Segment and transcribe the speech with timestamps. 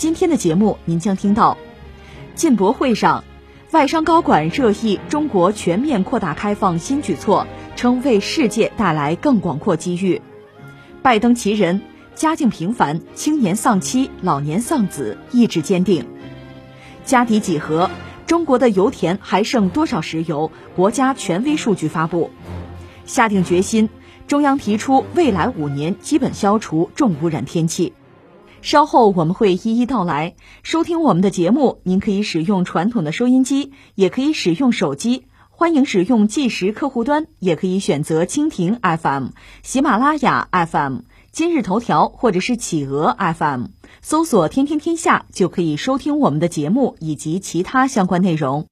[0.00, 1.58] 今天的节目，您将听到：
[2.34, 3.22] 进博会上，
[3.70, 10.18] 外商高管热议中国全面扩大开放新举措，称为世界带来更广阔机遇；
[11.02, 11.82] 拜登其人。
[12.14, 16.06] 家境平凡，青年丧妻，老年丧子，意志坚定。
[17.04, 17.90] 家底几何？
[18.26, 20.50] 中国的油田还剩多少石油？
[20.74, 22.30] 国家权威数据发布。
[23.04, 23.90] 下定决心，
[24.26, 27.92] 中央提出未来五年基本消除重污染天气。
[28.62, 30.34] 稍后我们会一一道来。
[30.62, 35.26] 收听我们的节目，您可以使用传统的收音机，也可以使用手机。
[35.48, 39.28] 欢迎使用计时客户端，也可以选择蜻蜓 FM、
[39.62, 41.00] 喜马拉雅 FM。
[41.32, 43.66] 今日头条或者是企鹅 FM，
[44.02, 48.66] 搜索“天天天下”就可以收听我们的节目以及其他相关内容。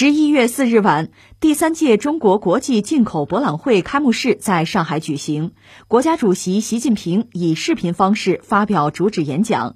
[0.00, 1.08] 十一月四日晚，
[1.40, 5.54] 第三届中国国际进口博览会开幕式在上海举行。
[5.88, 9.74] 国家主席习近平以视频方式发表主旨演讲。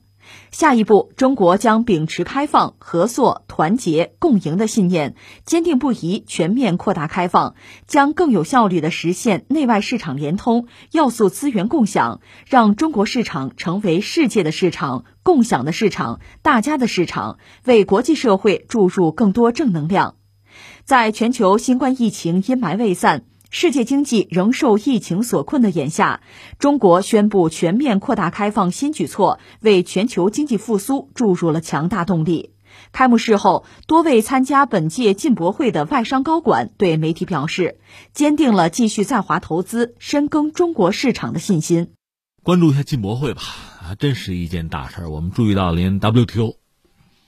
[0.50, 7.54] 下一步，中国将秉持开放、合作、团结、共赢的信念，坚定不移全面扩大开放，
[7.86, 20.16] 将更有效率地实现内外市场联通、要素资源共享，让中国市场成为世界的市场、共享的市场、大家的市场，为国际社会注入更多正能量。
[20.84, 23.24] 在全球新冠疫情阴霾未散。
[23.54, 26.22] 世界经济仍受疫情所困的眼下，
[26.58, 32.54] 中国宣布全面扩大开放新举措，为全球经济复苏注入了强大动力。
[32.92, 37.78] 开幕式后，多位参加本届进博会的外商高管对媒体表示，
[38.14, 41.90] 坚定了继续在华投资、深耕中国市场的信心。
[42.42, 43.42] 关注一下进博会吧，
[43.82, 45.10] 还，真是一件大事儿。
[45.10, 46.56] 我们注意到，连 WTO，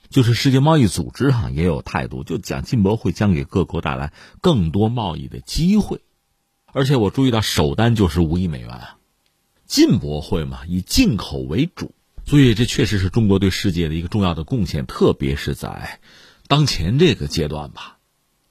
[0.09, 6.01] 就是世界贸易组织哈，也有态度，就讲进博会将给各国带来更多贸易的机会。
[6.75, 8.97] 而且我注意到首单就是五亿美元啊，
[9.65, 11.93] 进博会嘛，以进口为主，
[12.27, 16.01] 所以这确实是中国对世界的一个重要的贡献，特别是在
[16.49, 17.99] 当前这个阶段吧。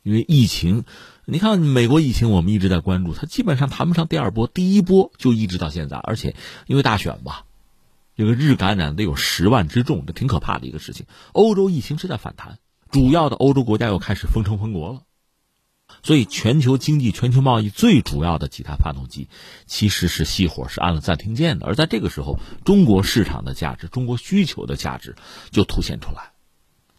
[0.04, 0.86] 因为疫情，
[1.26, 5.98] 你看美国疫情，我们一直在关注，它基本上谈不上第二波，第一波就一直到现在。
[5.98, 6.36] 而且
[6.66, 7.44] 因为大选吧，
[8.16, 11.06] 这个日感染得有十万之众，这挺可怕的一个事情。
[11.34, 12.58] 欧洲疫情是在反弹，
[12.90, 15.02] 主要的欧洲国家又开始封城封国了。
[16.03, 19.30] 所以，全球经济、全球贸易最主要的几台发动机，
[19.66, 21.66] 其实是熄火，是按了暂停键的。
[21.66, 25.16] 而在这个时候，中国市场的价值、中国需求的价值
[25.50, 26.34] 就凸显出来。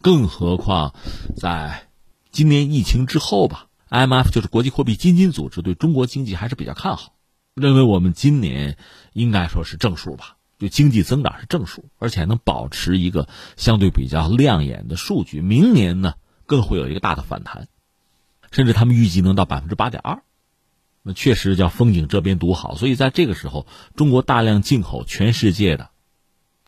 [0.01, 0.95] 更何况，
[1.37, 1.87] 在
[2.31, 7.13] 今年疫情之后吧，IMF 就是国际货币基金组织对中国经济还是比较看好，
[7.53, 8.77] 认为我们今年
[9.13, 15.41] 应该说是正数吧，就经济增长是正数，而且能保持一个相对比较亮眼的数据。
[15.41, 16.15] 明年呢，
[16.47, 17.67] 更会有一个大的反弹。
[18.55, 20.23] 甚至他们预计能到百分之八点二，
[21.01, 22.77] 那确实叫风景这边独好。
[22.77, 23.67] 所以在这个时候，
[23.97, 25.89] 中国大量进口全世界的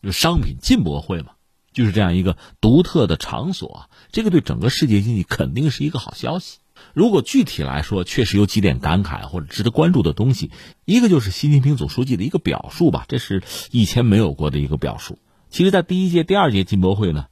[0.02, 1.30] 就商品进博会嘛，
[1.72, 3.88] 就是这样一个独特的场所。
[4.12, 6.58] 这个对整个世界经济肯定是一个好消息。
[6.92, 10.50] 如果具体来说，确实有几点感慨或者值得关注的东西。
[10.84, 15.18] 一个就是习近平总书记的一个表述吧，这是以前没有过的一个表述。
[15.48, 17.28] 其实，在第一届、第二届进博会呢。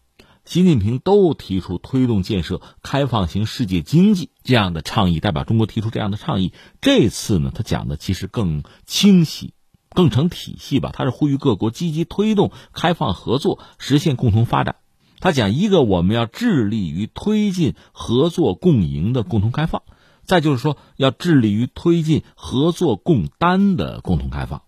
[0.47, 6.53] 习近平都提出推动建设开放型世界经济这样的倡议，代表中国提出这样的倡议。
[6.81, 9.55] 这次呢，他讲的其实更清晰、
[9.91, 10.93] 更成体系吧。
[10.93, 14.77] 他是呼吁各国积极推动开放合作，实现共同发展。
[15.19, 19.83] 他讲一个，我们要致力于推进合作共赢的共同开放；
[20.25, 24.61] 再就是说，要致力于推进合作共担的共同开放；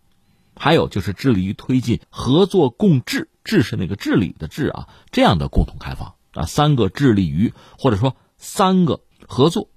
[0.57, 3.29] 还有就是致力于推进合作共治。
[3.49, 9.71] 治是那个治理的治啊，这样的共同开放啊，三个致力于或者说三个合作，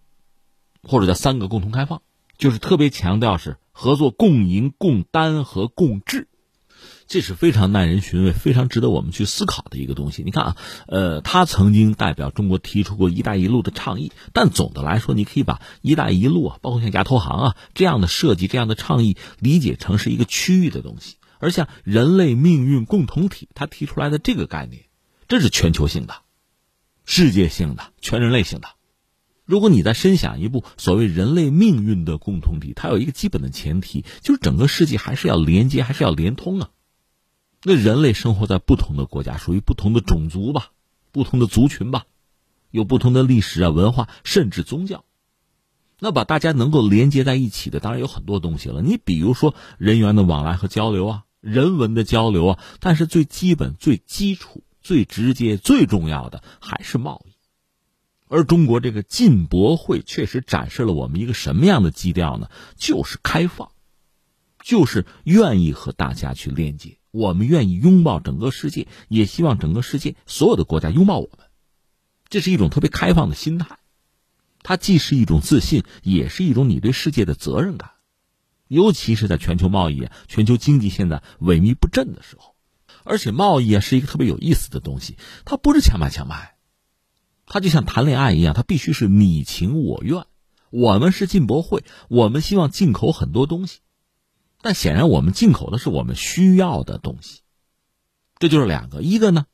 [0.83, 2.01] 或者叫三个共同开放，
[2.37, 6.27] 就是特别强调是合作共赢、共担和共治。
[7.07, 10.23] 这是非常耐人寻味、非常值得我们去思考的一个东西。
[10.23, 10.57] 你看啊，
[10.87, 21.17] 呃，他曾经代表中国提出过“一带一路”的倡议，但总的来说，你可以把“一带一路”啊，包括像亚投行啊这样的设计、这样的倡议，理解成是一个区域的东西。
[21.41, 24.85] 而像人类命运共同体，他提出来的这个概念，
[25.27, 26.21] 这是全球性的、
[27.03, 28.69] 世界性的、全人类性的。
[29.43, 36.69] 如果你再深想一步，所谓人类命运的共同体，它有一个基本的前提，就是整个世界还是要连接，还是要连通啊。
[37.63, 40.71] 那人类生活在不同的国家，属于不同的种族吧，
[41.11, 42.05] 不同的族群吧，
[42.69, 45.03] 有不同的历史啊、文化，甚至宗教。
[45.99, 48.81] 那把大家能够连接在一起的，当然有很多东西了。
[48.81, 57.31] 你比如说人员的往来和交流啊，人文的交流啊，但是最基本、最基础、最直接、最重要的还是贸易。
[58.27, 62.49] 而中国这个进博会确实展示了我们一个什么样的基调呢？
[62.77, 63.71] 就是开放，
[64.63, 66.97] 就是愿意和大家去链接。
[67.11, 71.47] 我们愿意拥抱整个世界，也希望整个世界所有的国家拥抱我们。
[72.29, 73.79] 这是一种特别开放的心态，
[74.63, 77.90] 它既是一种自信，也是一种你对世界的责任感。
[78.71, 82.55] 尤其是在全球贸易、全球经济现在萎靡不振的时候，
[83.03, 86.55] 而且贸易啊是一个特别有意思的东西，它不是强买强卖，
[87.45, 90.23] 它就像谈恋爱一样，它必须是你情我愿。
[90.69, 93.79] 我们是进博会，我们希望进口很多东西。
[94.61, 97.41] 但显然，我们进口的是我们需要的东西，
[98.39, 99.01] 这就是两个。
[99.01, 99.47] 一个呢，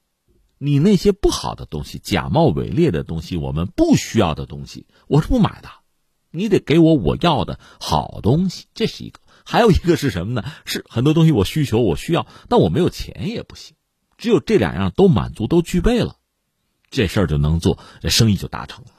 [0.60, 5.70] 你那些不好的东西、假冒伪劣的东西、我们不需要的东西，我是不买的。
[6.32, 9.20] 你得给我我要的好东西，这是一个。
[9.46, 10.44] 还有一个是什么呢？
[10.66, 13.76] 是很多东西我需求、我需要，但我没有钱也不行。
[14.18, 16.16] 只有这两样都满足、都具备了，
[16.90, 18.92] 这事儿就能做，这生意就达成了。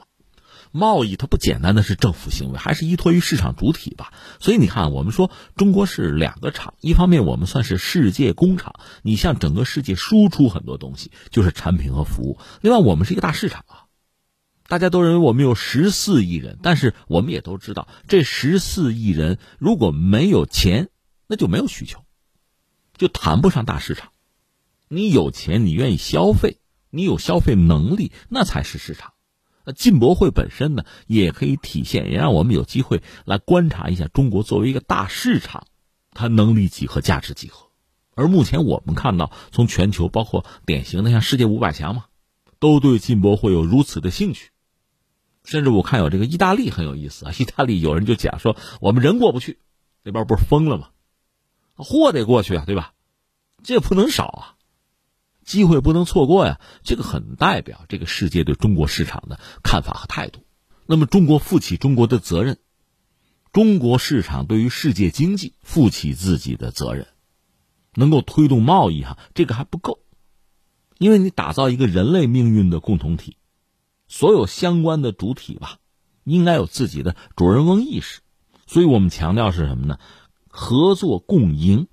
[0.71, 4.13] 贸易它不简单的是政府行为，还是依托于市场主体吧。
[4.39, 13.78] 所以你看，我们说中国是两个厂，一方面我们算是世界工厂，你向整个世界输出很多东西，就是产品和服务；另外，我们是一个大市场啊。
[14.69, 20.89] 大家都认为我们有十四亿人，但是我们也都知道，这十四亿人如果没有钱，
[21.25, 22.05] 那就没有需求，
[22.95, 24.11] 就谈不上大市场。
[24.87, 26.59] 你有钱，你愿意消费，
[26.91, 29.13] 你有消费能力，那才是市场。
[29.65, 35.65] 那进博会本身呢，也可以体现，也让我们有机会来观察一下中国作为一个大市场，
[36.11, 37.69] 它能力几何、价值几何。
[38.13, 42.05] 而目前我们看到，从全球包括典型的像世界五百强嘛，
[42.59, 44.51] 都对进博会有如此的兴趣。
[45.49, 49.57] 甚至我看有这个意大利很有意思啊，意大利有人就讲说，我们人过不去，
[50.03, 50.89] 那边不是封了吗？
[51.75, 52.93] 货得过去啊，对吧？
[53.63, 54.55] 这不能少啊。
[55.43, 56.61] 机会不能错过呀！
[56.83, 60.45] 这个很代表这个世界对中国市场的看法和态度。
[60.85, 62.59] 那么，中国负起中国的责任，
[63.51, 67.07] 中国市场对于世界经济负起自己的责任，
[67.95, 70.01] 能够推动贸易哈，这个还不够，
[70.99, 73.37] 因为你打造一个人类命运的共同体，
[74.09, 75.77] 所有相关的主体吧，
[76.25, 78.19] 应该有自己的主人翁意识。
[78.67, 79.97] 所以我们强调是什么呢？
[80.49, 81.87] 合作共赢。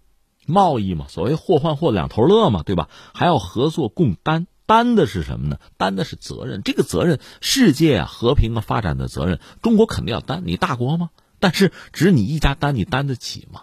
[0.48, 2.88] 贸易嘛，所谓货换货两头乐嘛，对吧？
[3.12, 5.58] 还要合作共担，担的是什么呢？
[5.76, 6.62] 担的是责任。
[6.62, 10.44] 这个责任，世界啊和平啊发展的责任，中国肯定要担。
[10.46, 11.10] 你大国吗？
[11.40, 13.62] 但是只你一家担，你担得起吗？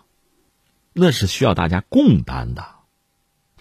[0.91, 2.65] 那是需要大家共担的，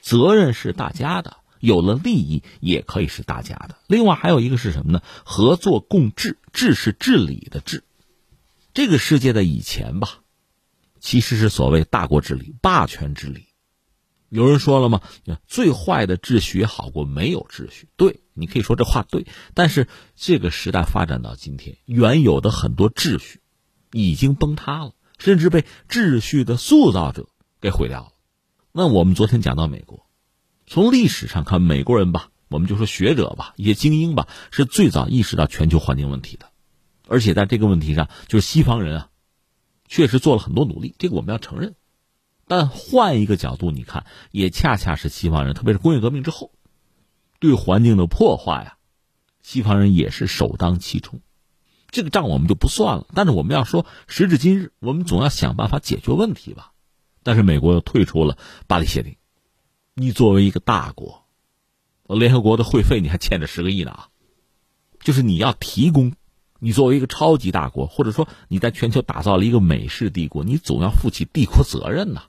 [0.01, 3.77] 责任是大家的，有了利益也可以是大家的。
[3.87, 5.03] 另外还有一个是什么呢？
[5.25, 7.85] 合作共治，治是治理的治。
[8.75, 10.19] 这个世界的以前吧。
[11.05, 13.47] 其实是所谓大国治理、霸权治理。
[14.29, 15.01] 有人说了吗？
[15.49, 17.89] 最坏的秩序也好过没有秩序。
[17.97, 19.27] 对，你可以说这话对。
[19.53, 23.41] 但是这个时代发展到今天，原有的很多秩序
[23.91, 27.29] 已经崩塌了，甚至被秩序的塑造者
[27.61, 28.13] 给毁掉了。
[28.71, 30.07] 那我们昨天讲到美国，
[30.73, 36.47] 从历史上看，美国人吧，我们就说学者吧，一些精英吧，是最早意识到全球环境问题的，
[37.07, 39.09] 而且在这个问题上，就是西方人啊。
[39.87, 41.75] 确实做了很多努力，这个我们要承认。
[42.49, 46.53] 但换一个角度，你看，也恰恰是西方人，特别是工业革命之后，
[47.39, 48.79] 对环境的破坏啊，
[49.43, 51.21] 西方人也是首当其冲。
[51.91, 53.07] 这个账我们就不算了。
[53.15, 56.73] 但是我们要说，时至今日，我们总要想办法解决问题吧。
[57.23, 59.17] 但是美国又退出了巴黎协定，
[59.95, 61.25] 你作为一个大国，
[62.07, 64.09] 联合国的会费你还欠着十个亿呢啊，
[65.01, 66.15] 就是你要提供。
[66.65, 72.23] 你作为一个超级大国，或者说你在全球打造了一个美式帝国，你总要负起帝国责任呐，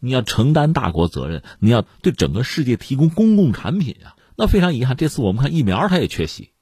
[0.00, 4.16] 你要承担大国责任，你要对整个世界提供公共产品啊。
[4.36, 6.52] 那非常遗憾，这次我们看疫苗它也缺席，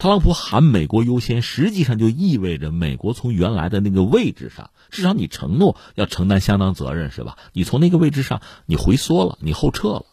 [0.00, 7.36] 特朗普喊美国优先，实际上就意味着美国从原来的那个位置上，至少你承诺要承担相当责任，是吧？
[7.52, 10.06] 你从那个位置上你回缩了，你后撤了，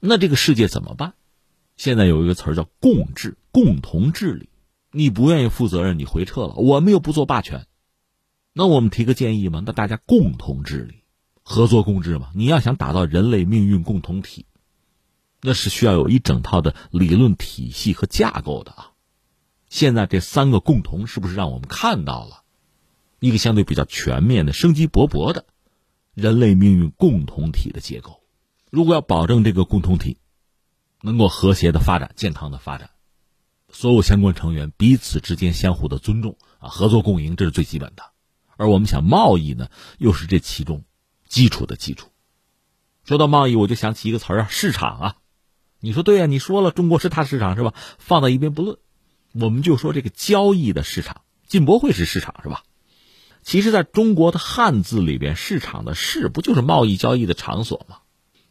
[0.00, 1.14] 那这个世界怎么办？
[1.78, 4.50] 现在有一个词儿叫共治，共同治理。
[4.92, 7.64] 你不愿意负责任，你回撤了，我们又不做霸权，
[8.52, 9.62] 那我们提个建议嘛？
[9.64, 10.96] 那大家共同治理，
[11.42, 12.28] 合作共治嘛？
[12.34, 14.44] 你要想打造人类命运共同体，
[15.40, 18.90] 那是需要有一整套的理论体系和架构的啊。
[19.68, 22.42] 现在这三个共同是不是让我们看到了
[23.18, 25.46] 一个相对比较全面的、生机勃勃的
[26.14, 28.22] 人类命运共同体的结构？
[28.70, 30.18] 如果要保证这个共同体
[31.02, 32.90] 能够和谐的发展、健康的发展，
[33.70, 38.02] 所有相关成员彼此之间相互的尊重啊，合作共赢，这是最基本的。
[38.56, 39.68] 而我们想贸易呢，
[39.98, 40.84] 又是这其中
[41.28, 42.08] 基础的基础。
[43.04, 45.16] 说到贸易，我就想起一个词儿啊，市场啊。
[45.80, 47.74] 你说对呀，你说了中国是大市场是吧？
[47.98, 48.78] 放到一边不论。
[49.40, 52.62] 我们就说这个交易的市场，进博会是市场是吧？
[53.42, 57.98] 其实，在中国的汉字里边，市场的“市”不就是贸易交易的场所吗？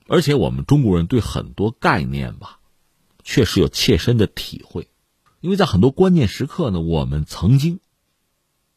[0.08, 2.60] 而且，我们中国人对很多概念吧，
[3.24, 4.88] 确实有切身的体会，
[5.42, 7.82] 因为在很多关键时刻呢，我们曾经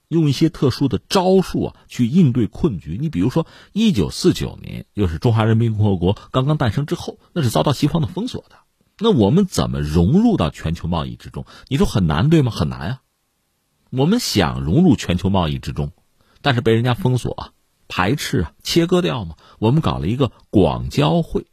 [0.08, 2.98] 用一些特殊的招数啊，去应对困局。
[3.00, 8.56] 你比如说，一九四九年，又是中华人民共和国刚刚诞生之后，那是遭到西方的封锁的。
[9.00, 11.46] 那我们怎么融入到全球贸易之中？
[11.68, 12.50] 你说很难对吗？
[12.50, 13.02] 很难啊！
[13.90, 15.92] 我们想融入全球贸易之中，
[16.42, 17.52] 但是被人家封锁啊、
[17.86, 19.36] 排斥啊、切割掉嘛。
[19.58, 21.46] 我们搞了一个广交会，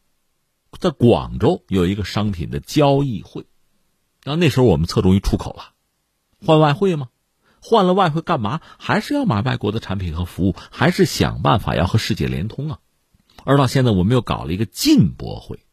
[0.79, 3.45] 在广州有一个商品的交易会。
[4.23, 5.73] 然后那时候我们侧重于出口了，
[6.45, 7.09] 换外汇吗？
[7.61, 8.61] 换了外汇干嘛？
[8.79, 12.79] 还是要买外国的产品和服务，还是想办法要和世界联通啊？
[13.43, 15.64] 而到现在，我们又搞了一个进博会。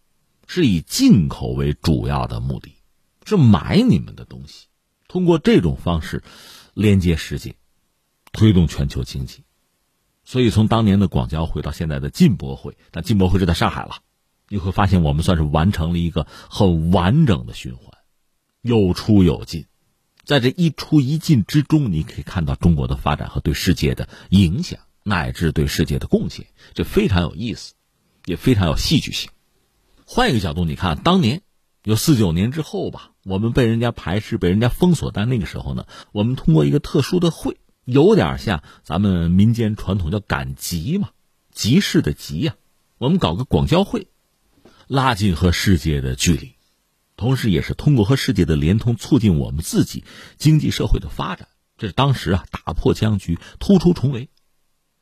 [0.54, 2.76] 是以进口为主要的目的，
[3.24, 4.66] 是买你们的东西，
[5.08, 6.22] 通过这种方式
[6.74, 7.56] 连接世界，
[8.32, 9.44] 推动全球经济。
[10.26, 14.00] 所以从当年的广交会到现在的进博会，但进博会是在上海了，
[14.50, 17.86] 你会发现我们算是完成了一个很完整的循环，
[18.60, 19.64] 有出有进，
[20.22, 27.72] 在这一出一进之中，你可以看到中国的发展和对世界的影响，乃至对世界的贡献，这非常有意思，
[28.26, 29.30] 也非常有戏剧性。
[30.06, 31.42] 换一个角度，你看，当年
[31.84, 41.10] 有四九年之后吧，我们被人家排斥，被人家封锁，但那个时候呢，我们通过一个特殊的会，有点像咱们民间传统叫赶集嘛，
[41.50, 42.54] 集市的集呀，
[42.98, 44.08] 我们搞个广交会，
[44.86, 46.54] 拉近和世界的距离，
[47.16, 50.04] 同时也是通过和世界的联通，促进我们自己
[50.36, 51.48] 经济社会的发展。
[51.78, 54.28] 这是当时啊，打破僵局，突出重围。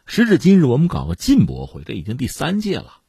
[0.07, 3.00] 时至今日，我们搞个进博会，这已经第三届了。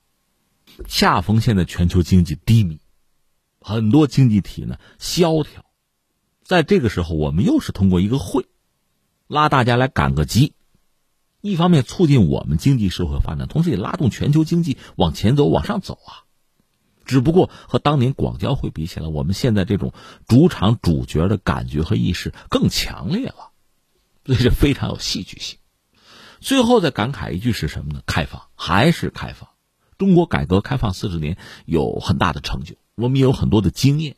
[0.88, 2.80] 恰逢现在全球经济低迷，
[3.60, 5.66] 很多经济体呢萧条，
[6.44, 8.48] 在这个时候，我们又是通过一个会，
[9.28, 10.54] 拉大家来赶个集，
[11.42, 16.25] 一方面促进我们经济社会发展，同时也拉动全球经济往前走、往上走啊。
[17.06, 19.94] 只不过和当年广交会比起来，我们现在这种
[20.28, 23.51] 主场主角的感觉和意识更强烈了，
[24.25, 25.58] 所以这非常有戏剧性。
[26.40, 28.01] 最后再感慨一句是什么呢？
[28.06, 29.50] 开放还是开放。
[30.01, 34.15] 中国改革开放四十年有很大的成就，我们也有很多的经验，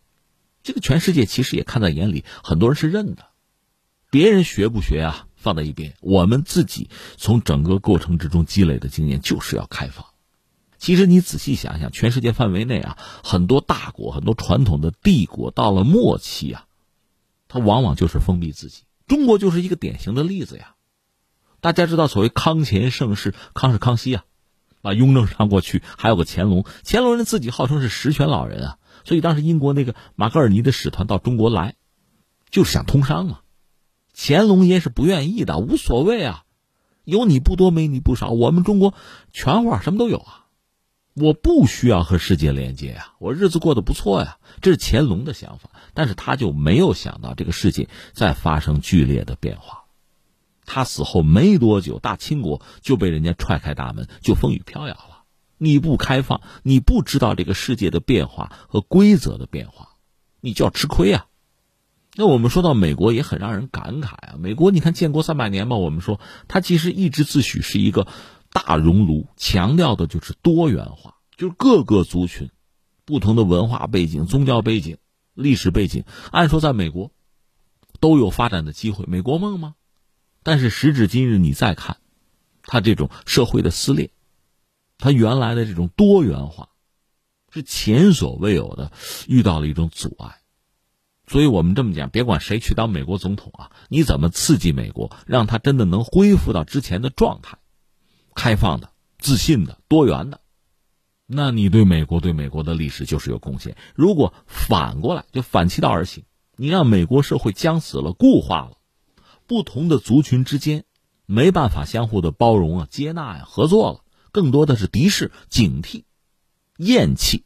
[0.64, 3.26] 这个全世界其实也看在眼里，很多人是认的。
[4.10, 10.06] 别人学不学啊，放在一边，我们自己从整个过程之中积累的经验就是要开放。
[10.78, 16.66] 其实你仔细想想，全世界范围内啊，很多大国、很多传统的帝国到了末期啊，
[17.50, 18.84] 它往往就是封闭自己。
[19.06, 20.76] 中国就是一个典型的例子呀。
[21.60, 24.24] 大家知道，所谓康乾盛世，康是康熙啊。
[24.84, 31.76] 把雍正上过去，还有个乾隆，乾隆人自己号称是十全老人啊，所以当时英国那个马格尔尼的使团到中国来，
[32.52, 33.40] 就是想通商嘛。
[34.14, 36.44] 乾隆爷是不愿意的，无所谓啊，
[37.06, 38.94] 有你不多，没你不少，我们中国
[39.32, 40.46] 全话什么都有啊，
[41.16, 49.83] 我不需要和世界连接啊，我日子过得不错呀，这是乾隆的想法，但是他就没有想到这个世界在发生剧烈的变化。
[50.66, 55.24] 他死后没多久，大清国就被人家踹开大门，就风雨飘摇了。
[55.58, 59.90] 你不开放，你不知道这个世界的变化和规则的变化，
[60.42, 61.28] 你就要吃亏啊。
[62.16, 64.36] 那我们说到美国也很让人感慨啊。
[64.38, 68.08] 美国，你看建国三百年嘛，我们说它其实一直自诩是一个
[68.52, 72.50] 大熔炉，强调的就是多元化，就是各个族群、
[73.06, 74.98] 不同的文化背景、宗教背景、
[75.34, 77.12] 历史背景，按说在美国
[78.00, 79.06] 都有发展的机会。
[79.08, 79.76] 美国梦吗？
[80.44, 81.98] 但是时至今日，你再看，
[82.64, 84.12] 他这种社会的撕裂，
[84.98, 86.70] 他原来的这种多元化，
[87.52, 88.92] 是前所未有的
[89.28, 90.42] 遇到了一种阻碍，
[91.28, 97.58] 所以我们这么讲，别管谁去当美国总统啊，你怎么刺激美国，让他真的能恢复到之前的状态，
[98.36, 100.42] 开放的、自信的、多元的，
[101.26, 103.78] 那你对美国、对美国的历史就是有贡献。
[103.96, 106.26] 如果反过来，就反其道而行，
[106.58, 108.78] 你让美国社会僵死了、固化了，
[109.54, 110.84] 不同的族群之间
[111.28, 114.00] 没办法相互的包容啊、接纳呀、合作了，
[114.32, 116.06] 更多的是敌视、警惕、
[116.78, 117.46] 厌弃。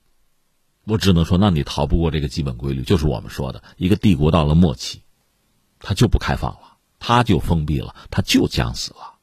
[0.85, 5.01] 我只能说，那你逃不过这个基本规律，就是我们说的一个帝国到了末期，
[5.79, 9.15] 它就不开放了，它就封闭了，它就僵死了。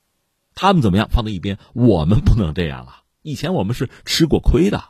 [0.54, 3.02] 他们怎么样放在一边，我们不能这样啊！
[3.22, 4.84] 以前我们是吃过亏的，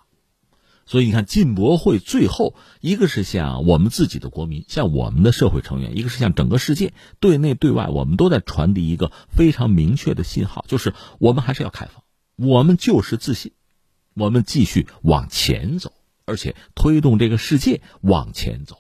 [0.87, 12.03] 所以你看，进博会最后一个是向我们自己的国民，向我们的社会成员，一个是向整个世界，对内对外，我们都在传递一个非常明确的信号，就是我们还是要开放，
[12.37, 13.53] 我们就是自信，
[14.14, 15.93] 我们继续往前走。
[16.26, 18.79] 而且推动这个世界往前走，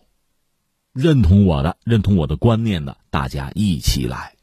[0.94, 4.33] 认同我的、认同我的观念的，大家一起来。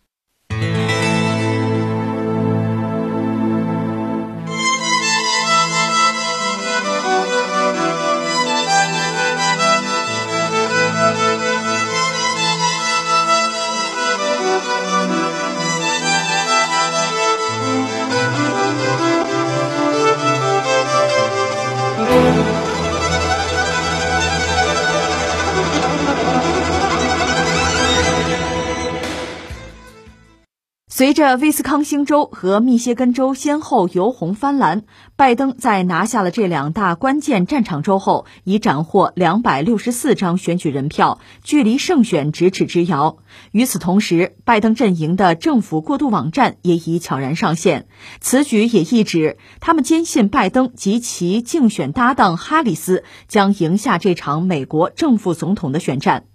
[30.93, 34.83] 随着威斯康星州和密歇根州先后由红翻蓝，
[35.15, 43.19] 拜登在拿下了这两大关键战场州后，已斩获两百六十四张选举人票，距离胜选咫尺之遥。
[43.53, 47.87] 与此同时，拜登阵营的政府过渡网站也已悄然上线。
[48.19, 56.25] 此举也意指，他们坚信拜登及其竞选搭档哈里斯将赢下这场美国正副总统的选战。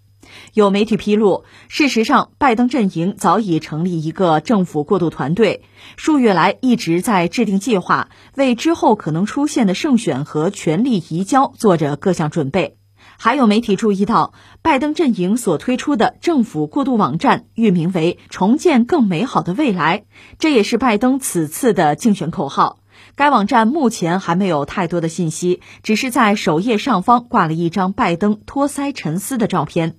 [0.52, 5.62] 有媒体披露，事实上，拜登阵营早已成立一个政府过渡团队，
[5.96, 12.76] 数月来一直在制定计划，为之后可能出现的胜选和权力移交做着各项准备。
[13.18, 20.04] 还有媒体注意到，拜登阵营所推出的政府过渡网站域名为“重建更美好的未来”，
[20.38, 22.78] 这也是拜登此次的竞选口号。
[23.14, 29.96] 该网站目前还没有太多的信息，只是在首页上方挂了一张拜登托腮沉思的照片。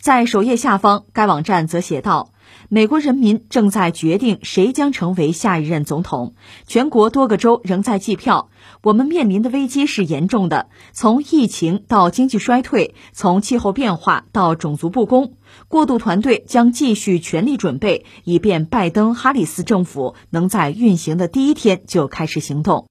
[0.00, 2.32] 在首页下方，该网站则写道
[2.68, 6.34] ：“美国人民正在决定谁将成为下一任总统。
[6.66, 8.50] 全国多个州仍在计票。
[8.82, 15.34] 我们面临的危机是严重的，从疫情到经济衰退，从气候变化到种族不公。
[15.68, 22.86] 过渡团队将继续全力准备，以便拜登哈里斯政府能在运行的第一天就开始行动。”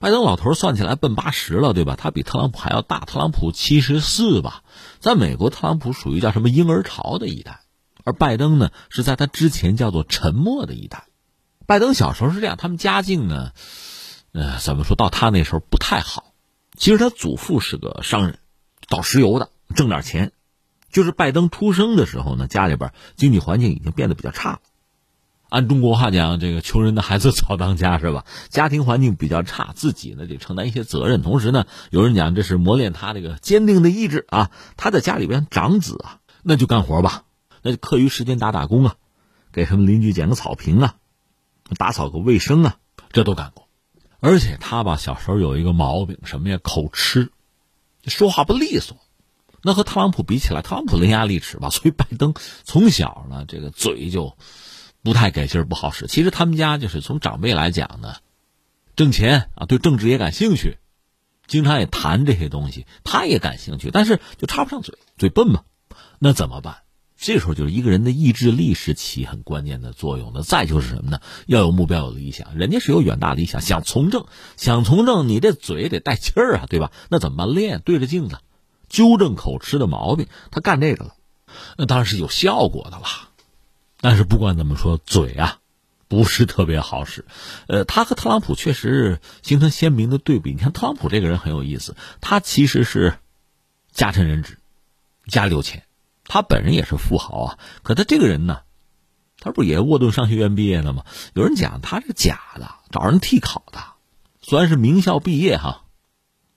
[0.00, 1.96] 拜登老头算起来奔八十了，对吧？
[1.96, 4.62] 他比特朗普还要大，特朗普七十四吧。
[5.00, 7.62] 在美国，特朗普属于叫什么婴儿潮的一代，
[8.04, 11.08] 而拜登呢是在他之前叫做沉默的一代。
[11.66, 13.50] 拜登小时候是这样，他们家境呢，
[14.32, 16.32] 呃，怎么说到他那时候不太好。
[16.76, 18.38] 其实他祖父是个商人，
[18.88, 20.32] 倒石油的，挣点钱。
[20.90, 24.60] 就是拜登出生的时候呢，家里边经济环境已经变得比较差了。
[25.48, 28.26] 按中国话讲，这个穷人的孩子早当家是吧？
[28.50, 31.22] 家庭环境比较差，自己呢得承担一些责任。
[31.22, 34.50] 同时呢，有人讲这是磨练他这个坚定的意志啊。
[34.76, 37.24] 他在家里边长子啊，那就干活吧，
[37.62, 38.96] 那就课余时间打打工啊，
[39.50, 40.96] 给什么邻居捡个草坪啊，
[41.78, 42.76] 打扫个卫生啊，
[43.12, 43.66] 这都干过。
[44.20, 46.58] 而且他吧，小时候有一个毛病，什么呀？
[46.62, 47.30] 口吃，
[48.04, 48.98] 说话不利索。
[49.62, 52.34] 那和特朗普比起来，特朗普伶牙俐齿吧，所以拜登
[52.64, 54.36] 从小呢，这个嘴就。
[55.02, 56.06] 不太给劲儿，不好使。
[56.06, 58.16] 其实他们家就是从长辈来讲呢，
[58.96, 60.78] 挣钱啊，对政治也感兴趣，
[61.46, 65.62] 经常也谈这些东西，他也感兴趣，但是就插不上嘴，嘴笨嘛。
[66.18, 66.78] 那怎么办？
[67.20, 70.42] 这时候就是一个人的意志力是起很关键的作用的。
[70.42, 71.20] 再就是什么呢？
[71.46, 72.56] 要有目标，有理想。
[72.56, 76.92] 人家是有远大理想，想从政，想从政，你这嘴得带气儿啊，对吧？
[77.08, 77.44] 那怎么？
[77.46, 78.38] 练，对着镜子，
[78.88, 80.28] 纠正口吃的毛病。
[80.52, 81.14] 他干这个了，
[81.76, 83.27] 那当然是有效果的了。
[84.00, 85.58] 但是不管怎么说，嘴啊，
[86.06, 87.26] 不是特别好使。
[87.66, 90.52] 呃，他和特朗普确实形成鲜明的对比。
[90.52, 93.18] 你看，特朗普这个人很有意思，他其实是
[93.92, 94.58] 家趁人直，
[95.26, 95.82] 家里有钱，
[96.24, 97.58] 他本人也是富豪啊。
[97.82, 98.60] 可他这个人呢，
[99.40, 101.04] 他不也沃顿商学院毕业的吗？
[101.34, 103.80] 有人讲他是假的，找人替考的。
[104.40, 105.84] 虽然是名校毕业哈，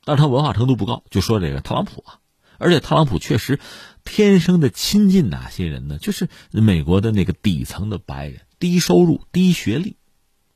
[0.05, 1.03] 但是他文化程度不高。
[1.09, 2.19] 就说这个特朗普啊，
[2.59, 3.59] 而且特朗普确实。
[4.03, 5.97] 天生的亲近哪些人呢？
[5.97, 9.97] 就是美国的那个底层的白人，低收入、低学历。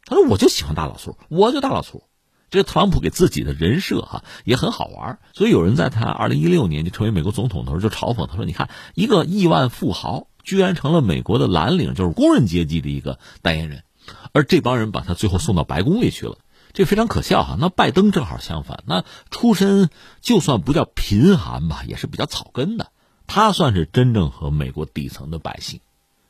[0.05, 2.03] 他说：“我就喜欢大老粗，我就大老粗。”
[2.51, 13.83] 这特朗普给自己的人设哈也很好玩，所以有人在他二零一六年就成为美国总统的时候就嘲讽他说：“你看，一个亿万富豪居然成了美国的蓝领，就是工人阶级的一个代言人，
[14.31, 16.37] 而这帮人把他最后送到白宫里去了，
[16.71, 17.57] 这非常可笑哈。
[17.59, 19.89] 那拜登正好相反，那出身
[20.21, 22.91] 就算不叫贫寒吧，也是比较草根的，
[23.27, 25.79] 他算是真正和美国底层的百姓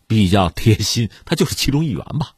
[0.08, 2.32] 比较贴心， 他就是其中一员吧。”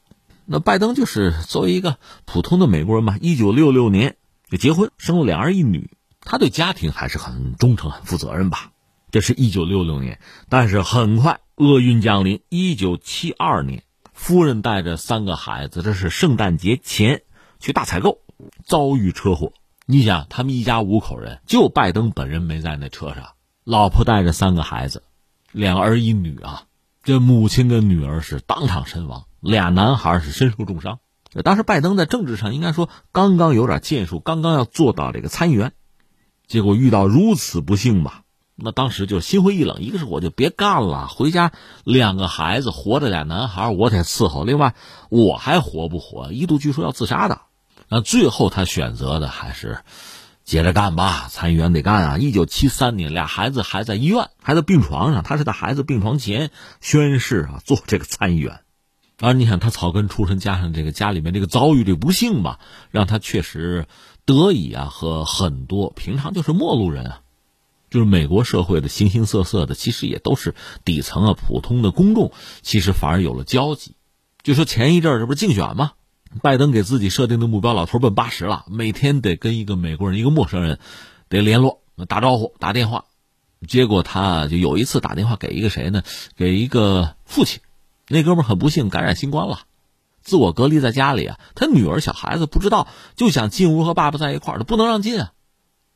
[0.50, 4.16] 那拜登就是作为一个普通的美国人嘛，一九六六年
[4.50, 5.92] 就结婚，生了两儿一女，
[6.22, 8.72] 他对家庭还是很忠诚、很负责任吧。
[9.12, 17.24] 这是一九六六年，但是很快厄运降临，一九七二年，夫人带着三个孩子，这是圣诞节前
[17.60, 18.20] 去大采购，
[18.64, 19.52] 遭遇车祸。
[19.86, 23.32] 你想，他们一家五口人，就拜登本人没在那车上，
[23.70, 25.04] 老婆带着三个孩子，
[25.52, 26.64] 两儿一女啊，
[27.04, 29.26] 这母亲跟女儿是当场身亡。
[29.42, 31.00] 俩男孩是身受重伤，
[31.44, 35.74] 当时拜登在政治上应该说刚刚有点建树，刚刚要做到这个参议员，
[36.48, 38.22] 结果遇到如此不幸吧，
[38.56, 39.82] 那当时就心灰意冷。
[39.82, 41.52] 一个是我就别干了，回家
[41.84, 44.76] 两个孩子活着俩男孩我得伺候，另外
[45.10, 46.32] 我还活不活？
[46.32, 47.42] 一度据说要自杀的，
[47.90, 49.80] 那最后他选择的还是
[50.48, 52.18] 接着干吧，参议员得干啊。
[52.18, 58.62] 一九七三年，俩孩子还在医院，还在病床上，他是在孩子病床前宣誓啊，做这个参议员。
[59.20, 62.60] 而你想，他草根出身，加上这个家里面这个遭遇这不幸吧，
[62.92, 63.88] 让他确实
[64.24, 67.20] 得以啊和很多平常就是陌路人啊，
[67.90, 70.56] 就是美国社会的形形色色的，其实也都是
[70.86, 72.32] 底层啊普通的公众，
[72.62, 73.98] 其实反而有了交集。
[74.44, 75.92] 就说前一阵这不是竞选吗？
[76.42, 80.80] 拜登给自己设定的目标，老头奔八十了，每天得跟一个美国人、一个陌生人
[81.30, 83.06] 得联络、打招呼、打电话。
[83.68, 86.04] 结果他就有一次打电话给一个谁呢？
[86.36, 87.62] 给一个父亲。
[88.08, 89.62] 那哥们很不幸感染新冠了，
[90.22, 91.40] 自我隔离在家里啊。
[91.56, 95.32] 他女儿小孩子不知道，就想进屋和爸爸在一块儿，他不能让进啊，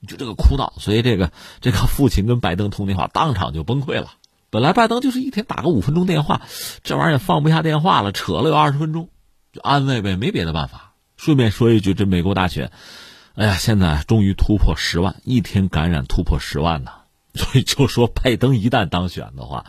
[0.08, 0.74] 就这个哭闹。
[0.80, 4.14] 所以这个这个父亲跟拜登通电话，当场就崩溃了。
[4.50, 6.42] 本来拜登就是一天打个五分钟电话，
[6.84, 9.08] 这玩意儿放不下电话了，扯了有二十分钟，
[9.52, 10.94] 就安慰呗，没别的办法。
[11.18, 12.72] 顺便说一句，这美国大选，
[13.36, 16.92] 哎呀，现在终于突破十万，一天感染突破十万呢。
[17.36, 19.66] 所以就说拜登一旦当选的话。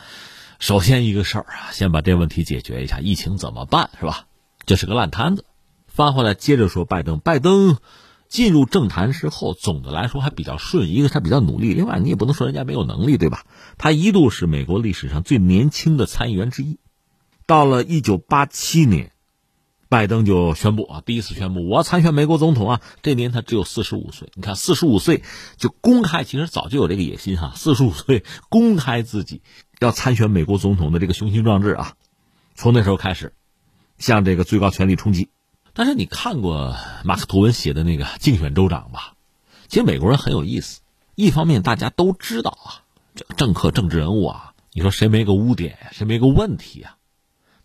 [0.59, 4.27] 首先一个事儿啊，先把这问题解决一下，疫情怎么办是吧？
[4.65, 5.45] 这是个烂摊子。
[5.89, 7.77] 翻回来接着说，拜登，拜登
[8.29, 10.89] 进入政坛之后，总的来说还比较顺。
[10.89, 13.45] 一个他比较努力，另外你也不能说人家没有能力，对吧？
[13.79, 16.79] 他一度是美国历史上最年轻的参议员之一。
[17.47, 19.12] 到了一九八七年，
[19.93, 22.81] 拜登就宣布啊，第一次宣布我要参选美国总统啊。
[23.03, 25.23] 这年他只有四十五岁，你看四十五岁
[25.59, 27.53] 就公开，其实早就有这个野心哈。
[27.55, 29.43] 四十五岁公开自己。
[29.81, 31.93] 要参选美国总统的这个雄心壮志啊，
[32.55, 33.35] 从那时候开始，
[33.99, 35.29] 向这个最高权力冲击。
[35.75, 36.75] 但是你看过
[37.05, 39.13] 马克吐温写的那个竞选州长吧？
[39.69, 40.81] 其实美国人很有意思，
[41.17, 42.81] 一方面大家都知道啊，
[43.15, 46.97] 这个政客、政治人物啊，你说谁没个污点，谁没个问题啊？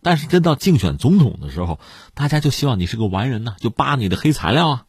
[0.08, 1.82] 但是真到竞选总统的时候，
[2.14, 4.86] 大家就希望你是个完人呢，就扒你的黑材料啊。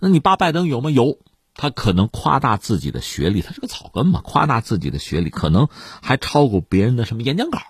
[0.00, 0.90] 那你扒拜登有吗？
[0.90, 1.20] 有。
[1.54, 5.68] 他可能夸大自己的学历，他是个草根嘛，夸大自己的学历，可能
[6.02, 7.60] 还超过别人的什么演讲稿。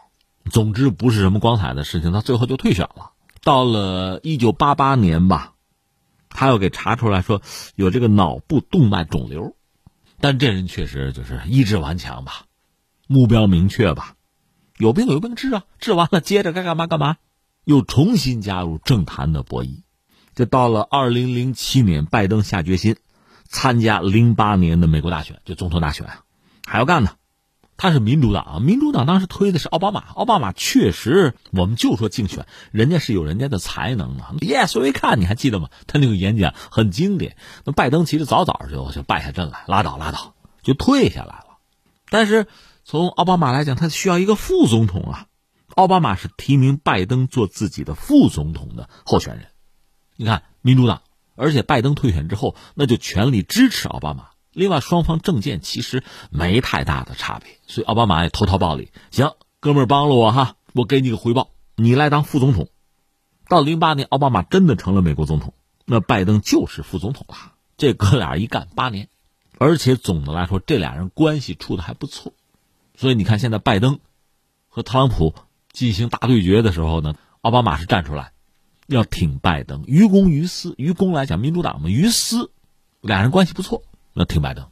[0.51, 3.11] 总之不是什么光彩的事情，他最后就退选了。
[3.43, 5.53] 到了一九八八年吧，
[6.31, 7.43] 他又给查出来说
[7.75, 9.55] 有这个脑部动脉肿瘤，
[10.19, 12.47] 但这人确实就是意志顽强吧，
[13.07, 14.15] 目标明确吧，
[14.79, 17.17] 有病有病治啊，治完了接着该干嘛干嘛，
[17.65, 19.83] 又重新加入政坛的博弈。
[20.35, 22.97] 就到了二零零七年，拜登下决心。
[23.49, 26.07] 参加零八年的美国大选，就总统大选，
[26.67, 27.12] 还要干呢。
[27.77, 30.01] 他是民主党，民主党当时推的是奥巴马。
[30.15, 34.35] 奥巴马确实，我们就说竞选，人家是有人家的才能啊。
[34.41, 35.69] 耶，所以看，你还记得吗？
[35.87, 37.37] 他那个演讲很经典。
[37.65, 41.59] 那拜登其实早早就就败下阵来，拉倒拉倒，就退下来了。
[42.11, 42.47] 但是
[42.88, 45.27] 从奥巴马来讲，他需要一个副总统啊。
[45.75, 49.49] 奥巴马是提名拜登做自己的副总统的候选人。
[50.14, 51.03] 你看，民主党。
[51.35, 54.29] 而且拜登退选之后，那就全力支持奥巴马。
[54.53, 58.92] 另外，双方政见其实没太大的差别，所以奥巴马也投桃报李。
[59.11, 62.68] 行，哥们儿帮了我哈，我给你个回报，你来当副总统。
[63.49, 65.55] 到零八年，奥巴马真的成了美国总统，
[65.87, 67.35] 那拜登就是副总统了。
[67.77, 69.09] 这哥俩一干八年，
[69.59, 72.33] 而且总的来说，这俩人关系处的还不错。
[72.97, 74.01] 所以你看，现在拜登
[74.69, 75.35] 和特朗普
[75.71, 78.33] 进行大对决的时候呢，奥巴马是站出来。
[78.89, 80.75] 要挺拜登，于公于私。
[80.79, 82.53] 于公来讲，民主党嘛；于私，
[83.01, 83.83] 俩人关系不错，
[84.13, 84.69] 那挺拜登。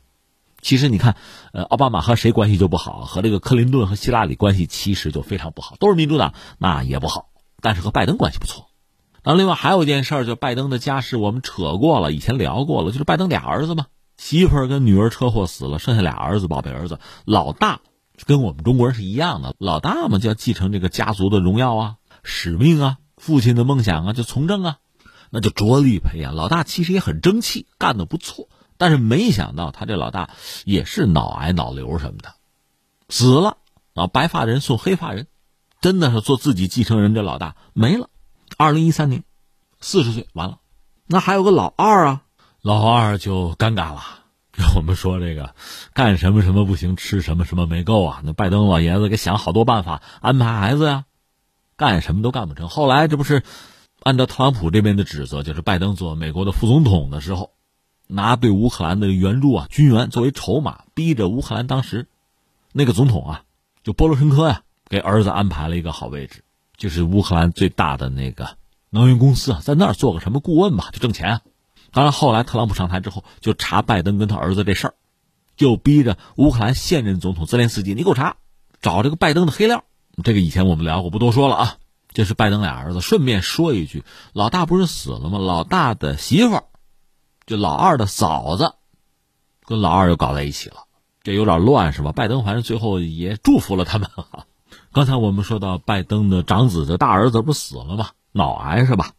[0.63, 1.17] 其实你看，
[1.53, 3.01] 呃，奥巴马和谁关系就不好？
[3.07, 7.31] 和这个克林顿和希拉里关系其实就非常不好，都是民主党，那也不好。
[7.61, 8.69] 但是和拜登关系不错。
[9.25, 17.81] 那另外还有一件事儿，就拜登的家事，我们扯过了，以前聊过了，就是拜登俩儿子嘛，媳妇儿跟女儿车祸死了，剩下俩儿子，宝贝儿子，老大
[18.27, 24.79] 跟我们中国人是一样的，老大嘛就要继承这个家族的荣耀啊、使命啊、父亲的梦想啊，就从政啊，
[25.31, 26.35] 那就着力培养。
[26.35, 28.49] 老大其实也很争气，干得不错，
[28.79, 30.31] 但是没想到他这老大
[30.65, 32.35] 也是脑癌、脑瘤什么的，
[33.09, 33.59] 死了
[33.95, 35.27] 啊，白发人送黑发人，
[35.81, 38.09] 真的是做自己继承人，这老大没了。
[38.57, 39.25] 二零一三年，
[39.81, 40.59] 四十岁完了，
[41.07, 42.23] 那还有个老二啊，
[42.63, 44.24] 老二就尴尬了。
[44.77, 45.55] 我们说这个
[45.93, 48.23] 干什么什么不行，吃什么什么没够啊。
[48.25, 51.05] 那拜登老爷子给想好多办法安排孩子呀，
[51.77, 52.69] 干什么都干不成。
[52.69, 53.43] 后来这不是
[54.03, 57.51] 按照特朗普这边的指责，就是拜登做美国的副总统的时候，
[58.07, 62.07] 拿对乌克兰的援助啊军援作为筹码，逼着乌克兰当时
[62.73, 63.43] 那个总统啊，
[63.83, 66.45] 就波罗申科呀，给儿子安排了一个好位置。
[66.77, 68.57] 就是乌克兰最大的那个
[68.91, 71.41] 能源公司啊，在那儿做个什么顾问吧，就挣钱。
[71.95, 74.95] 当然，后来特朗普上台之后，就查拜登跟他儿子这事儿，
[75.57, 78.37] 就逼着乌克兰现任总统泽连斯基，你给我查，
[78.83, 79.85] 找这个拜登的黑料。
[80.23, 81.77] 这个以前我们聊过，不多说了啊。
[82.13, 83.01] 这是拜登俩儿子。
[83.01, 85.39] 顺便说一句，老大不是死了吗？
[85.39, 86.65] 老大的媳妇儿，
[87.47, 88.75] 就老二的嫂子，
[89.65, 90.85] 跟老二又搞在一起了，
[91.23, 92.13] 这有点乱是吧？
[92.13, 94.11] 拜登反正最后也祝福了他们。
[94.93, 98.11] 刚才我们说到拜登的长子的大儿子不死了吗？
[98.31, 99.13] 脑癌是吧？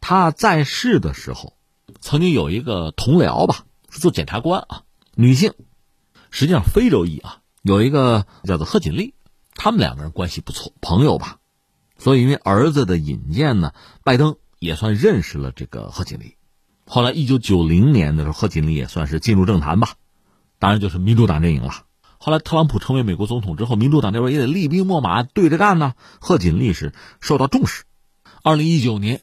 [0.00, 1.54] 他在世的时候，
[2.00, 4.82] 曾经有一个同僚吧，是做检察官啊，
[5.14, 5.52] 女性，
[6.30, 9.14] 实际上非洲裔啊，有一个叫做贺锦丽，
[9.54, 11.38] 他们两个人关系不错，朋友吧。
[11.98, 13.72] 所以因为儿子的引荐呢，
[14.04, 16.36] 拜登也算认识了这个贺锦丽。
[16.86, 19.94] 后来一九九零年的时候，贺锦丽也算是进入政坛吧，
[20.58, 21.84] 当然就是民主党阵营了。
[22.20, 25.94] 后来特朗普成为美国总统之后，民主党这边也得厉兵秣马对着干呢。
[26.20, 27.84] 贺锦丽是受到重视。
[28.42, 29.22] 二零一九年，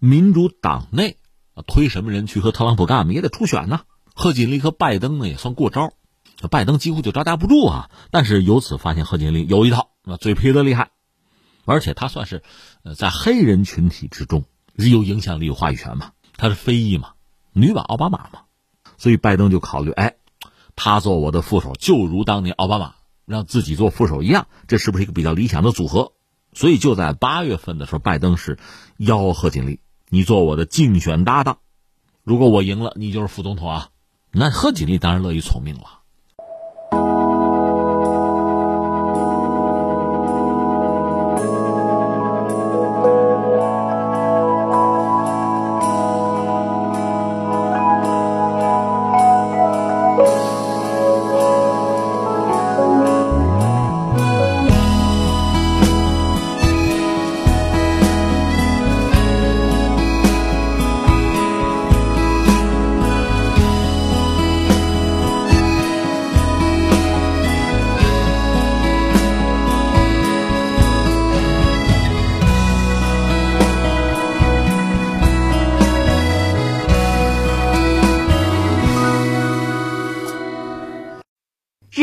[0.00, 1.16] 民主党内
[1.66, 3.80] 推什么人去和特朗普干嘛，也得初选呢。
[4.14, 5.92] 贺锦丽和拜登呢也算过招，
[6.50, 7.90] 拜登几乎就招架不住啊。
[8.10, 10.90] 但是由此发现贺锦丽有一套，那嘴皮子厉害，
[11.64, 12.42] 而且他算是
[12.82, 14.44] 呃在黑人群体之中
[14.74, 16.12] 有影响力、有话语权嘛。
[16.36, 17.12] 他是非裔嘛，
[17.52, 18.42] 女版奥巴马嘛，
[18.96, 20.14] 所以拜登就考虑哎。
[20.76, 22.94] 他做我的副手，就如当年奥巴马
[23.26, 26.12] 让自己做副手一样，这是不是一个比较理想的组合？
[26.52, 28.58] 所以就在八月份的时候，拜登是
[28.96, 31.58] 邀贺锦丽，你做我的竞选搭档，
[32.24, 33.90] 如果我赢了，你就是副总统啊。
[34.30, 35.97] 那贺锦丽当然乐意从命了。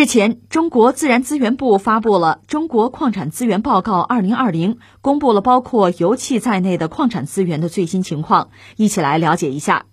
[0.05, 8.49] 日前，中国自然资源部发布了《中国矿产资源报告（二零二零）》，公布了包括油气在内的矿产资源的最新情况。
[8.75, 9.87] 一起来了解一下。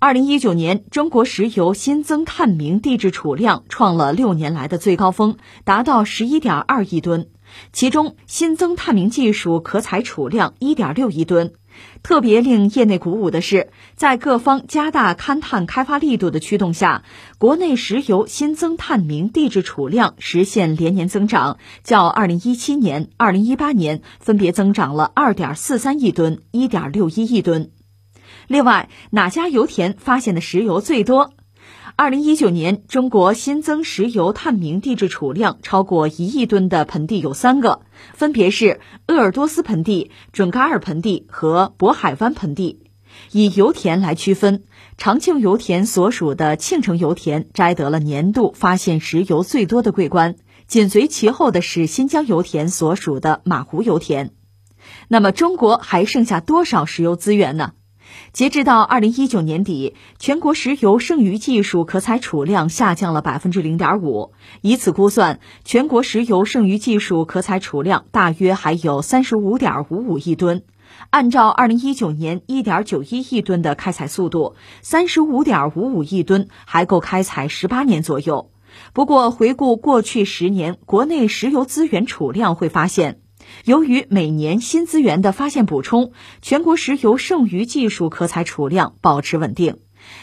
[0.00, 7.28] 二零一九年，中国石油新增探明地质储量创了六年来的最高峰，达到十一点二亿吨，
[7.72, 11.52] 其中新增探明技术可采储量一点六亿吨。
[12.02, 17.04] 特别令业内鼓舞的是，在各方加大勘探开发力度的驱动下，
[17.38, 27.70] 国内石油新增探明地质储量实现连年增长，较2017年、2018年分别增长了2.43亿吨、1.61亿吨。
[28.48, 31.32] 另外，哪家油田发现的石油最多？
[31.94, 37.82] 二零一九年，中国新增石油探明地质储量超过一亿吨的盆地有三个，
[38.14, 42.80] 分别是鄂尔多斯盆地、准噶尔盆地和渤海湾盆地。
[43.30, 44.64] 以油田来区分，
[44.96, 54.32] 长庆油田所属的庆城油田摘得了年度发现石油最多的桂冠，紧随其后的是新疆油田所属的马湖油田。
[55.08, 57.72] 那么，中国还剩下多少石油资源呢？
[58.32, 70.62] 截至到二零一九年底，全国石油剩余技术可采储量下降了百分之零点五，以此估算，全国石油剩余技术可采储量大约还有三十五点五五亿吨。
[71.10, 78.50] 按照二零一九年一点九一亿吨的开采速度，三十五点五五亿吨还够开采十八年左右。
[78.92, 83.20] 不过，回顾过去十年国内石油资源储量，会发现。
[83.64, 89.78] 由于每年新资源的发现补充，全国石油剩余技术可采储量保持稳定。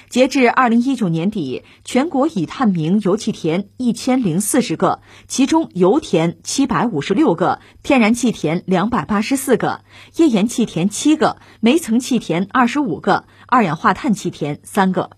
[0.09, 9.85] 截至二零一九年底，全国已探明油气田一千零四十个，其中油田七百五十六个，天然气田两百八十四个，
[10.17, 15.11] 页岩气田七个，煤层气田二十五个，二氧化碳气田三个。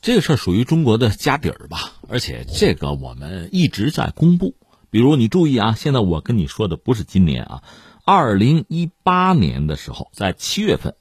[0.00, 4.54] 这个事儿属于中国的家底儿吧，而且这个我们一直在公布。
[4.90, 7.62] 比如你注意啊，现在我跟你说的不是今年啊，
[8.04, 10.94] 二零一八年的时候，在七月份。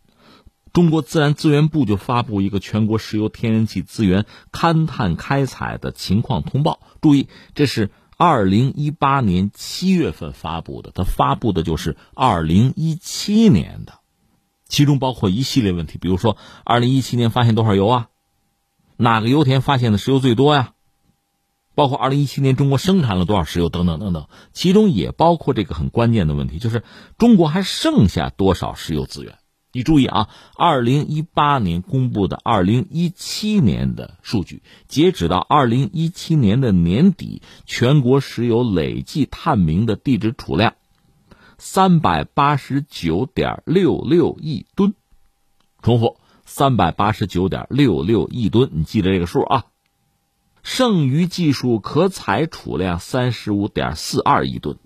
[0.71, 6.79] 中国自然资源部就发布一个全国石油天然气资源勘探开采的情况通报。
[7.01, 13.93] 注意，这是二零一八年七月份发布的，它发布的就是二零一七年的，
[14.67, 18.09] 其中包括一系列问题，比如说二零一七年发现多少油啊？
[18.95, 20.73] 哪个油田发现的石油最多呀？
[21.75, 26.83] 包括二零一七年中国生产了多少石油等等等等，其中也包括这个很关键的问题，就是
[27.17, 29.37] 中国还剩下多少石油资源？
[29.71, 40.73] 你注意啊，二零一八年公布的二零一七年的数据，截止到二零一七年的年底，全国石油累计探明的地质储量
[41.59, 44.95] 三百八十九点六六亿吨。
[45.83, 49.65] 重复，三百八十九点六六亿吨，你记得这个数啊。
[50.63, 54.77] 剩余技术可采储量三十五点四二亿吨，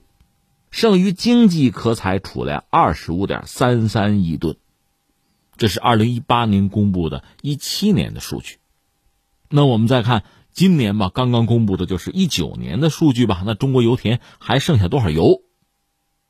[0.71, 4.57] 剩余经济可采储量二十五点三三亿吨。
[5.57, 8.57] 这是二零一八年公布的一七年的数据，
[9.49, 13.43] 那我们再看今年吧，刚刚公布的就是一九年的数据吧。
[13.45, 15.41] 那中国油田还剩下多少油？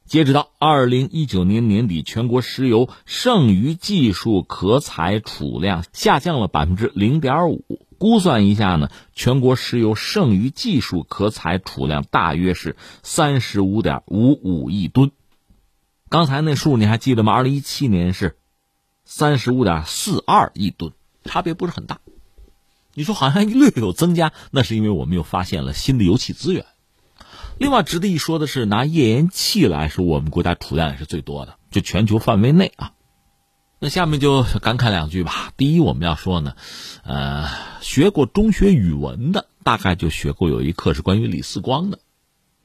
[0.05, 7.63] 截止到二零一九年年底，全国石油剩余技术可采储量下降了百分之零点五。
[8.03, 15.11] 估算一下呢，全国石油剩余技术可采储量大约是三十五点五五亿吨。
[16.09, 17.31] 刚才那数你还记得吗？
[17.31, 18.35] 二零一七年是。
[19.05, 20.91] 三十五点四二亿吨，
[21.23, 22.01] 差别不是很大。
[22.93, 26.65] 你说好像略有增加，那是因为我们又发现了新的油气资源。
[27.57, 32.91] 另外值得一说的是，拿页岩气来说，我们国家储量也是最多的，就全球范围内啊。
[33.83, 35.51] 那下面就感慨两句吧。
[35.57, 36.55] 第一，我们要说呢，
[37.03, 37.49] 呃，
[37.81, 41.99] 学过中学语文的，大概就学过有一课是关于李四光的。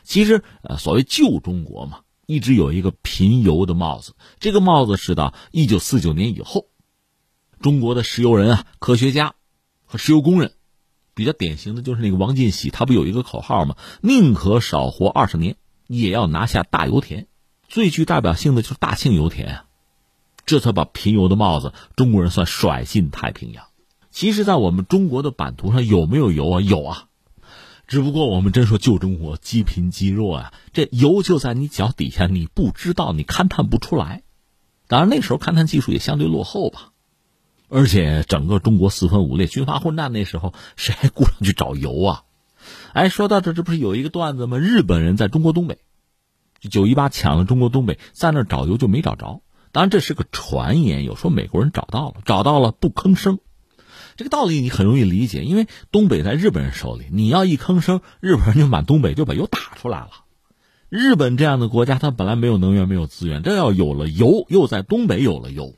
[0.04, 2.02] 其实，呃，所谓旧中国嘛。
[2.26, 6.66] 一直有一个贫油的帽子，这个帽子是到一九四九年以后，
[7.61, 9.35] 中国的石油人啊、科学家
[9.87, 10.52] 和石油工人，
[11.14, 13.74] 比较典型的就是那个王进喜，他不有一个口号吗？
[14.02, 15.57] 宁可少活二十年，
[15.88, 17.26] 也要拿下大油田。
[17.66, 19.64] 最具代表性的就是大庆油田啊，
[20.48, 23.66] 这才把贫油的帽子中国人算甩进太平洋。
[24.11, 26.61] 其实，在我们中国的版图上有没有油啊？
[26.62, 27.04] 有啊。
[27.87, 34.22] 只不过我们真说旧中国积贫积弱啊，这油就在你脚底下，你不知道，你勘探不出来。
[34.87, 36.92] 当然那时候勘探技术也相对落后吧，
[37.68, 42.22] 而且整个中国四分五裂、军阀混战，那时候谁还顾上去找油啊？
[42.94, 44.58] 哎，说到这，这不是有一个段子吗？
[44.58, 45.78] 日本人在中国东北，
[46.70, 49.42] 九一八抢了中国东北，在那找油就没找着。
[49.72, 53.38] 当然这是个传言，有说美国人找到了，找到了不吭声。
[54.16, 60.11] 这个道理你很容易理解，因为东北在日本人手里，你要一吭声，日本人就满东北就把油打出来了。
[60.88, 65.74] 日本这样的国家，它本来没有能源，没有资源，这要有了油，又在东北有了油，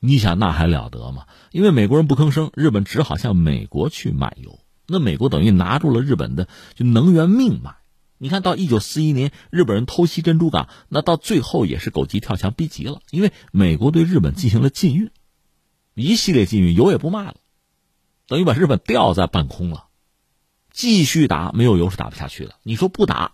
[0.00, 1.26] 你想那还了得吗？
[1.52, 7.76] 因为美国人不吭声，日本只好向美国去买油，那美国等于拿住了日本的就能源命脉。
[8.18, 15.10] 你看到一九四一年，日本人偷袭珍珠港，那到最后也是狗急跳墙，逼急了，因为美国对日本进行了禁运，
[15.94, 17.36] 一系列禁运，油也不卖了。
[18.26, 19.88] 等于把日本吊在半空了，
[20.72, 22.54] 继续打没有油是打不下去的。
[22.62, 23.32] 你说不打，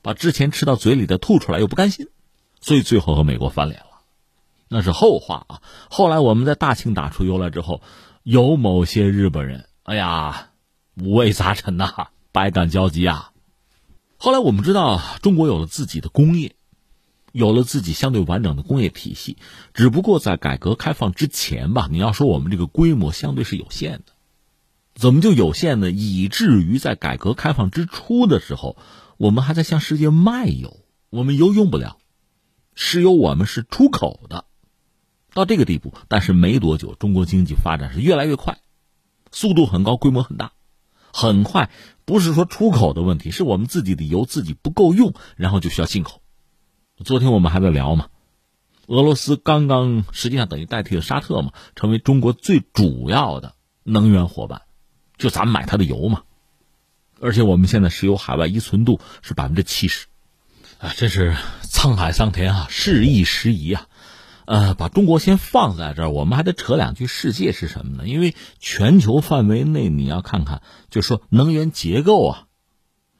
[0.00, 2.08] 把之前吃到嘴里的吐出来又不甘心，
[2.60, 4.00] 所以最后和美国翻脸了，
[4.68, 5.60] 那是后话啊。
[5.90, 7.82] 后来我们在大庆打出油来之后，
[8.22, 10.50] 有某些日本人，哎呀，
[10.96, 13.32] 五味杂陈呐，百感交集啊。
[14.24, 16.56] 后来我们知道，中国有了自己的工业。
[17.32, 19.36] 有了自己相对完整的工业体系，
[19.74, 24.14] 只不过在改革开放之前吧，你要说我们这个规模相对是有限的，
[24.94, 25.90] 怎么就有限呢？
[25.90, 28.78] 以至于在改革开放之初的时候，
[29.18, 30.74] 我们还在向世界卖油，
[31.10, 31.98] 我们油用不了，
[32.74, 34.46] 石油我们是出口的，
[35.34, 35.92] 到这个地步。
[36.08, 38.58] 但是没多久，中国经济发展是越来越快，
[39.30, 40.52] 速度很高，规模很大，
[41.12, 41.68] 很快
[42.04, 46.20] 不是说出口的问题，是我们自己的油自己不够用，然后就需要进口。
[47.04, 48.08] 昨天我们还在聊嘛，
[48.86, 54.62] 俄罗斯刚刚实际上等于代替了沙特嘛，成为中国最主要的能源伙伴，
[55.16, 56.22] 就咱们买它的油嘛。
[57.20, 60.06] 而且我们现在石油海外依存度是百分之七十，
[60.78, 63.88] 啊，真是沧海桑田啊，事易时移啊。
[64.46, 68.08] 呃，把中国先放在这儿，我们还得扯两句世界是什么呢？
[68.08, 72.46] 因为全球范围内，你要看看，就说能源结构啊，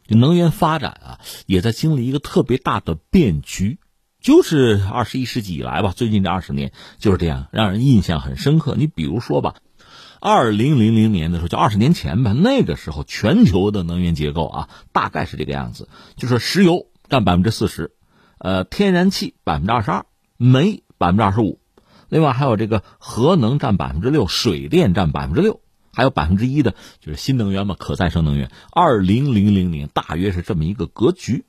[0.09, 3.79] 能源发展啊，也在经历一个特别大的变局。
[4.21, 8.75] 就是二十一世纪以来吧，最近这二十年就是这样，让人印象很深刻。
[8.75, 9.57] 你比如说吧，
[10.19, 17.93] 二零零零年的时候，就二十年前吧，那个时候全球的能源结构啊，大概是这个样子，就是石油占百分之四十，
[18.39, 20.07] 呃，天然气百分之二十二，
[20.39, 20.84] 煤。
[20.99, 21.59] 百分之二十五，
[22.09, 25.61] 另外还有这个核能占百分之六，水电占百分之六，
[25.93, 28.51] 还有百分之一的就是新能源嘛，可再生能源。
[28.73, 31.45] 二零零零年大约是这么一个格局。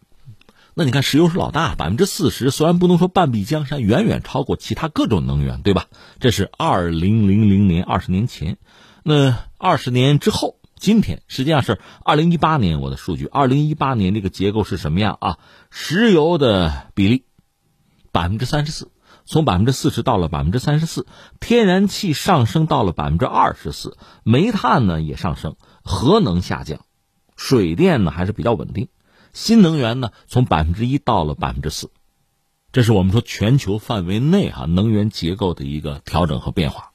[0.77, 5.85] 那你看，石油是老大，百分之四十，虽然不能说半壁江山，远远超过其他各种能源，对吧？
[6.19, 8.57] 这是二零零零年，二十年前。
[9.01, 15.37] 那二十年之后，今天实际上是二零一八年，我的数据，二零一八年这个结构是什么样啊？
[15.69, 17.23] 石油的比例
[18.11, 18.91] 百分之三十四。
[19.25, 21.07] 从百分之四十到了百分之三十四，
[21.39, 26.79] 天然气上升到了百分之二十四，煤炭呢也上升，核能下降，
[27.35, 28.87] 水电呢还是比较稳定，
[29.33, 31.89] 新能源呢从百分之一到了百分之四，
[32.71, 36.91] 这是我们说全球范围内哈能源结构的一个调整和变化。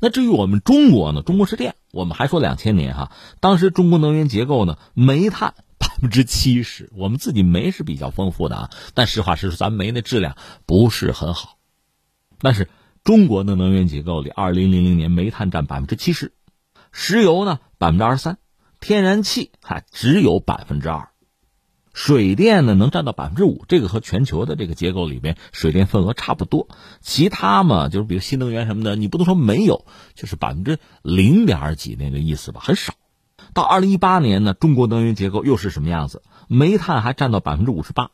[0.00, 5.54] 那至于我们中国呢，中国是电，我们还说两千年哈，当时中国能源结构呢，煤炭。
[5.78, 11.56] 百分之七十，我们自己煤是比较丰富的啊，但实话实说，咱煤的质量不是很好。
[12.40, 12.68] 但是
[13.04, 16.32] 中国的能源结构里，二零零零年煤炭占百分之七十，
[16.92, 18.38] 石油呢百分之二十三，
[18.80, 21.10] 天然气还只有百分之二，
[21.92, 26.68] 水电呢能占到百分之五，这个和全球的这个结构里面水电份额差不多。
[27.00, 32.94] 其他嘛，就是比如新能源什么的，你不能说没有，就是百分之零点几那个意思吧，很少。
[33.54, 36.22] 到二零一八年呢，中国能源结构又是什么样子？
[36.48, 38.10] 煤炭还占到百分之五十八，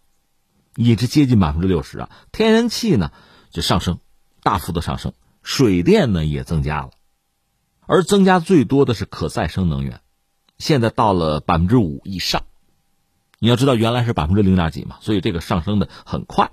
[0.76, 2.10] 也是接近百分之六十啊。
[2.32, 3.12] 天然气呢
[3.50, 3.98] 就上升，
[4.42, 5.12] 大幅的上升，
[5.42, 6.90] 水电呢也增加了，
[7.86, 10.00] 而增加最多的是可再生能源，
[10.58, 12.42] 现在到了百分之五以上。
[13.38, 16.52] 你要知道，原来是百分之零点几嘛，所以这个上升的很快。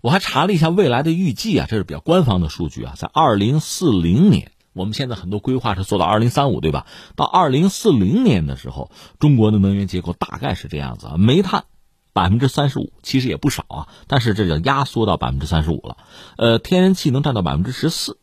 [0.00, 4.52] 我还查了一下未来的预计啊，这是比较官方的数据啊，在二零四零年。
[4.72, 6.86] 我们现在很多规划是做到二零三五，对吧？
[7.16, 11.64] 到二零四零年的时候，中国的能源结构大概是这样子啊：煤炭
[12.12, 15.96] 百分之三十五，其实也不少啊，但是这叫压缩到百分之三十五了。
[16.36, 18.18] 呃，天然气能占到百分之十四，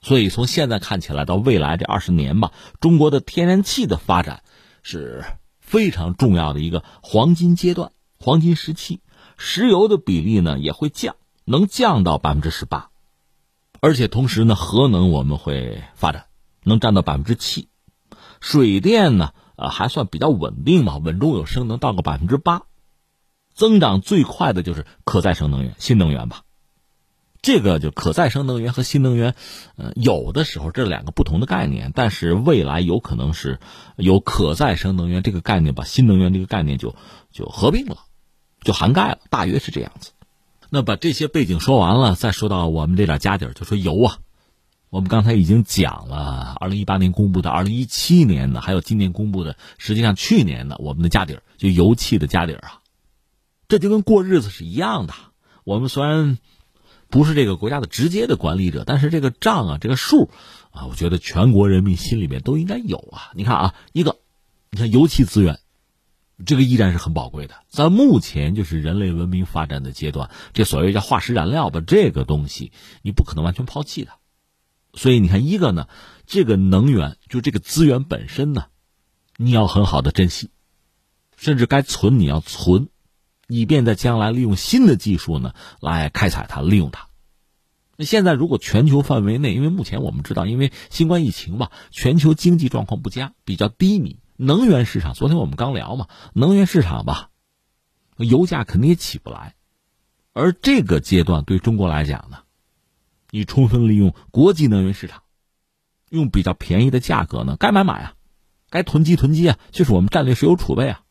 [0.00, 4.42] 所以从现在看起来到未来这二十年吧，中国的天然气的发展
[4.82, 5.24] 是
[5.60, 9.00] 非常重要的一个黄金阶段、黄金时期。
[9.36, 12.91] 石油的比例呢也会降，能降到百分之十八。
[13.84, 16.26] 而且同时呢，核能我们会发展，
[16.62, 17.66] 能占到百分之七，
[18.40, 22.62] 水电呢，呃，还算比较稳定嘛，稳中有升，能到个百分之八，
[23.52, 26.42] 增长最快的就是可再生能源、新能源吧。
[27.42, 29.34] 这个就可再生能源和新能源，
[29.74, 33.58] 呃，有的时候这两个不同的概念，但是未来有可能是
[33.96, 36.94] 有可再生能源这个概念把新能源这个概念就
[37.32, 37.98] 就合并了，
[38.62, 40.12] 就涵盖了，大约是这样子。
[40.74, 44.16] 那把这些背景说完了，再说到我们这点家底儿，就说油啊。
[44.88, 52.80] 我们刚才已经讲了，二零一八年公布的，二零一七年的，还有今年公布的，实际上去年的我们的家底儿，就油气的家底儿啊。
[53.68, 55.12] 这就跟过日子是一样的。
[55.64, 56.38] 我们虽然
[57.10, 60.30] 不是这个国家的直接的管理者，但是这个账啊，这个数
[60.70, 63.32] 啊，我觉得全国人民心里面都应该有啊。
[63.34, 64.16] 你看啊，一个，
[64.70, 65.60] 你看油气资源。
[66.44, 72.72] 这个依然是很宝贵的，在目前就是人类文明发展的阶段，这所谓叫化石燃料吧，这个东西
[73.02, 74.18] 你不可能完全抛弃它。
[74.94, 75.88] 所以你看，一个呢，
[76.26, 78.66] 这个能源就这个资源本身呢，
[79.36, 80.50] 你要很好的珍惜，
[81.36, 82.88] 甚至该存你要存，
[83.48, 87.08] 以便在将来利用新的技术呢来开采它、利用它。
[87.96, 94.21] 那现在如果全球范围内，因为目前我们知道，因为新冠疫情吧，全球经济状况不佳，比较低迷。
[94.42, 97.30] 能源市场，昨天我们刚聊嘛，能源市场吧，
[98.16, 99.54] 油价肯定也起不来，
[100.32, 102.38] 而这个阶段对中国来讲呢，
[103.30, 105.22] 你充分利用国际能源市场，
[106.10, 108.14] 用比较便宜的价格呢，该买买啊，
[108.68, 111.04] 该囤积囤积啊，就是我们战略石油储备啊，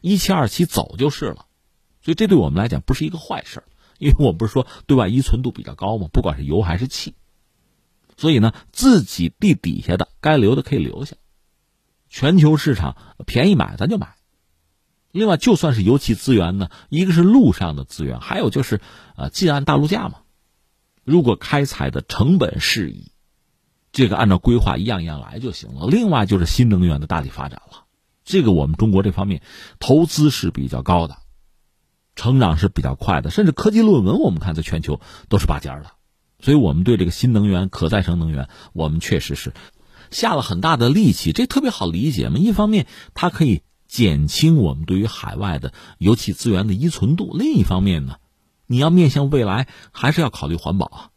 [0.00, 1.46] 一期二期走就是了，
[2.02, 3.64] 所以这对我们来讲不是一个坏事
[3.98, 7.16] 因为我不是说对外依存度比较高嘛，不管是油还是气，
[8.16, 11.16] 所以呢，自己地底下的该留的可以留下。
[12.14, 12.96] 全球市场
[13.26, 14.14] 便宜买咱就买，
[15.10, 18.80] 另外就算是油气资源呢，一个是陆上的资源，还有就是
[19.16, 20.18] 呃近岸大陆架嘛。
[21.02, 23.10] 如果开采的成本适宜，
[23.90, 25.88] 这个按照规划一样一样来就行了。
[25.88, 27.86] 另外就是新能源的大力发展了，
[28.24, 29.42] 这个我们中国这方面
[29.80, 31.16] 投资是比较高的，
[32.14, 35.90] 成长是比较快的，甚至科技论文我们看在全球都是拔尖的。
[36.40, 39.54] 所以，我们对这个新能源、可再生能源，我们确实是
[40.14, 41.32] 下了很大的力气。
[41.32, 42.38] 这特别好理解嘛。
[42.38, 48.16] 一方面，它可以减轻我们对于海外的油气资源的依存度；另一方面呢，
[48.66, 51.10] 你要面向未来，还是要考虑环保啊，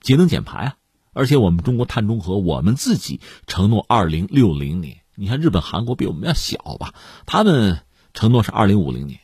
[0.00, 0.76] 节能减排啊。
[1.14, 4.98] 而且，我们中国碳中和，我们自己承诺二零六零年。
[5.14, 6.94] 你看，日本、韩国比我们要小吧？
[7.26, 7.80] 他们
[8.14, 9.20] 承诺是二零五零年，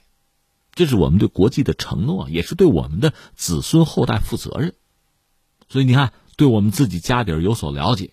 [0.74, 4.74] 这是我们对国际的承诺，也是对我们的子孙后代负责任。
[5.70, 8.12] 所以你看，对我们自己家底儿有所了解，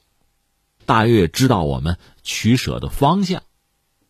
[0.85, 3.41] 大约知道我们取舍的方向，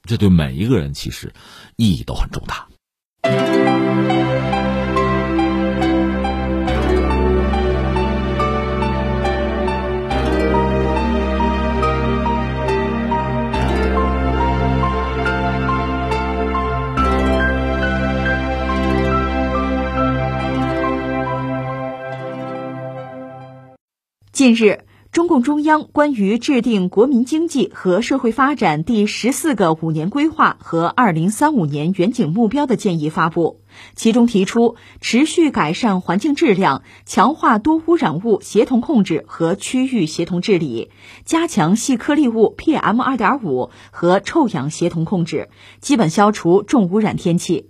[0.04, 1.34] 这对每一个人其实
[1.78, 2.68] 意义都很重大。
[24.32, 24.85] 近日，
[25.16, 33.62] 中共中央关于制定国民经济和社会发展第十四个五年规划和二零三五年远景目标的建议发布，
[33.96, 40.92] 其中提出持续改善环境质量，强化多污染物协同控制和区域协同治理，
[41.24, 45.48] 加强细颗粒物 PM 二点五和臭氧协同控制，
[45.80, 47.70] 基本消除重污染天气。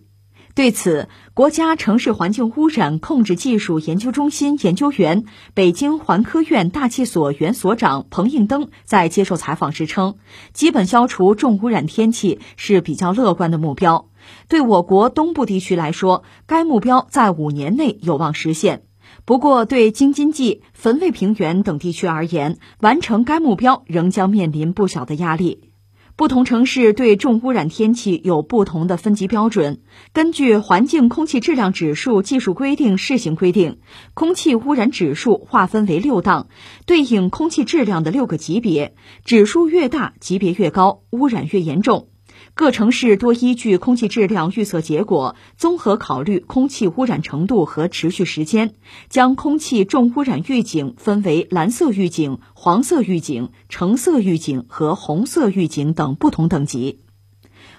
[0.55, 10.15] 对此，国家城市环境污染控制技术研究中心研究员、北京环科院大气所原所长彭应登在接受采访时称，
[10.53, 14.07] 基本消除重污染天气是比较乐观的目标。
[14.47, 18.83] 对我国东部地区来说，该目标在五年内有望实现。
[19.25, 25.74] 不过，对京津冀、汾渭平原等地区而言，完成该目标仍将面临不小的压力。
[26.17, 29.81] 不同城市对重污染天气有不同的分级标准。
[30.13, 33.71] 根据《环境空气质量指数技术规定（试行规定）》，
[34.13, 36.47] 空气污染指数划分为六档，
[36.85, 38.95] 对应空气质量的六个级别，
[39.25, 42.07] 指数越大，级别越高，污染越严重。
[42.55, 48.73] 各城市多依据空气质量预测结果，综合考虑空气污染程度和持续时间，
[49.09, 56.99] 将空气重污染预警分为蓝色预警、黄色预警、橙色预警和红色预警等不同等级。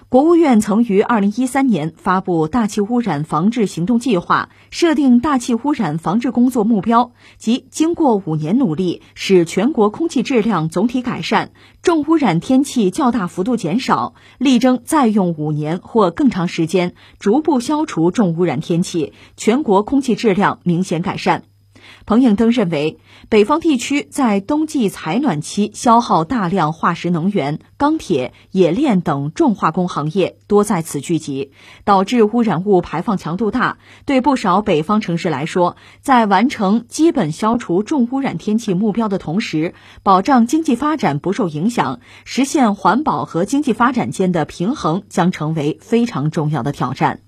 [0.09, 11.51] 国务院曾于二零一三年发布《大气污染防治行动计划》，设定大气污染防治工作目标，即经过五年努力，使全国空气质量总体改善，
[11.81, 21.43] 重污染天气较大幅度减少，力争再用五年或更长时间，逐步消除重污染天气，全国空气质量明显改善。
[22.07, 31.51] 彭应登认为，北方地区在冬季采暖期消耗大量化石能源，钢铁、冶炼等重化工行业多在此聚集，
[31.83, 33.77] 导致污染物排放强度大。
[34.05, 47.26] 对不少北方城市来说，在完成基本消除重污染天气目标的同时，保障经济发展不受影响，实现环保和经济发展间的平衡，将成为非常重要的挑战。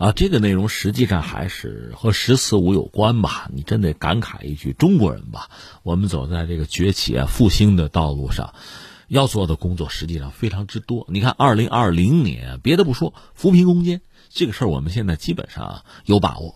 [0.00, 3.50] 啊，这个内容实际上还是和“十四五”有关吧？
[3.52, 5.50] 你真得感慨一句，中国人吧，
[5.82, 8.54] 我们走在这个崛起啊、复兴的道路上，
[9.08, 11.06] 要做的工作实际上非常之多。
[11.10, 16.54] 你看，二零二零年，别的不说，扶贫攻坚这个事儿，我们现在基本上有把握，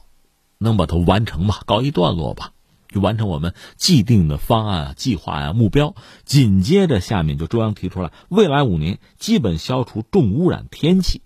[0.56, 2.52] 能把它完成吧，告一段落吧，
[2.88, 5.94] 就完成我们既定的方案、计划呀、目标。
[6.24, 11.20] 紧接着，下面就中央提出来，未来五年基本消除重污染天气。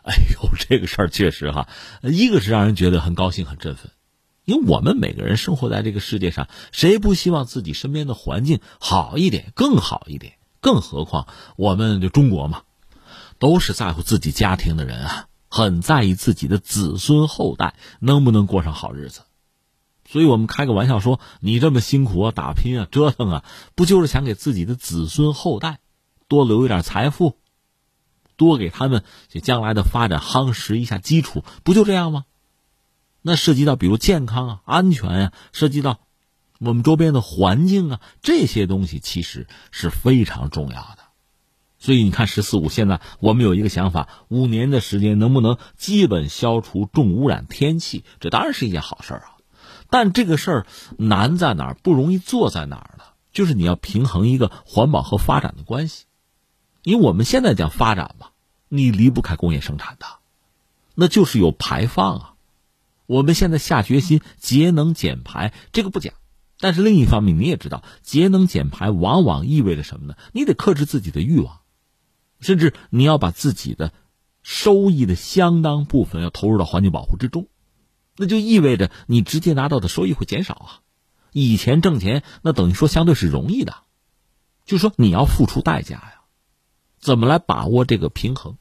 [0.04, 1.68] 哎呦，这个事儿确实哈，
[2.02, 3.90] 一个是让人觉得很高兴、很振奋，
[4.44, 10.34] 因为我们每个人生活在这个世界上，谁不希望自己身边的环境好一点、更好一点？
[10.60, 11.26] 更何况
[11.56, 12.62] 我们就中国嘛，
[13.38, 19.22] 都是在乎自己家庭的人啊，很在意自己的子孙后代能不能过上好日子。
[20.06, 23.44] 所以我们开个玩笑说，你这么辛苦啊、打拼啊、折腾啊，
[23.74, 25.78] 不就是想给自己的子孙后代
[26.26, 27.36] 多留一点财富？
[28.40, 32.24] 多给他们这将来的发展夯实一下基础，不就这样吗？
[33.20, 36.00] 那涉及到比如健康啊、安全呀，涉及到
[36.58, 40.98] 我们周边的环境啊，这些东西其实是非常重要的。
[41.78, 48.04] 所以你看“十四五”，现在我们有一个想法：五年的时间能不能基本消除重污染天气？
[48.20, 49.36] 这当然是一件好事啊。
[49.90, 50.66] 但这个事儿
[50.96, 51.74] 难在哪儿？
[51.82, 53.04] 不容易做在哪儿呢？
[53.32, 56.06] 就是你要平衡一个环保和发展的关系。
[56.82, 58.28] 因为我们现在讲发展嘛，
[58.72, 60.06] 你离不开工业生产的，
[60.94, 62.34] 那就是有排放啊。
[63.06, 66.12] 我们现在下决心节能减排，这个不假。
[66.60, 70.14] 但是另一方面，你也知道，节能减排往往意味着什么呢？
[70.32, 71.60] 你得克制自己的欲望，
[72.38, 73.92] 甚至你要把自己的
[74.42, 77.48] 收益的相当部分要投入到环境保护之中，
[78.16, 80.70] 那就意味着你直接拿到的收益会减少啊。
[81.32, 83.74] 以前挣钱那等于说相对是容易的，
[84.66, 86.19] 就说你要付出代价呀。
[87.00, 88.58] 怎么来把握这个平衡？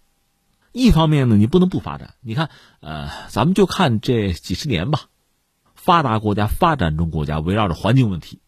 [0.71, 2.13] 一方面呢，你不能不发展。
[2.21, 5.01] 你看，呃，咱们就看这几十年吧，
[5.75, 8.39] 发达国家、发展中国家围绕着环境问题，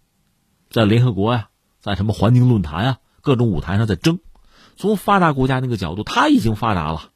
[0.69, 4.19] 在联合国呀，在什么环境论坛啊，各种舞台上在争。
[4.77, 7.09] 从发达国家那个角度，他已经发达了，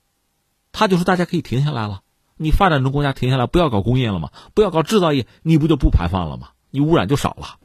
[0.71, 2.01] 他就说大家可以停下来了。
[2.36, 4.32] 你发展中国家停下来，不要搞工业了吗？
[4.53, 6.49] 不要搞制造业，你不就不排放了吗？
[6.71, 7.57] 你污染就少了。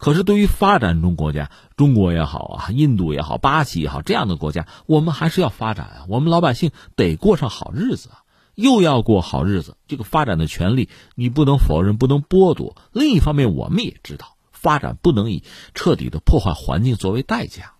[0.00, 6.04] 可是对于发展中国家，中国也好啊，印度也好，巴西也好，这样的国家，我们还是要发展啊。
[6.08, 8.24] 我们老百姓得过上好日子啊，
[8.54, 9.76] 又要过好日子。
[9.86, 12.76] 这个发展的权利，你不能否认，不能剥夺。
[12.92, 15.44] 另一方面，我们也知道，发展不能以
[15.74, 17.74] 彻底的破坏环境作为代价。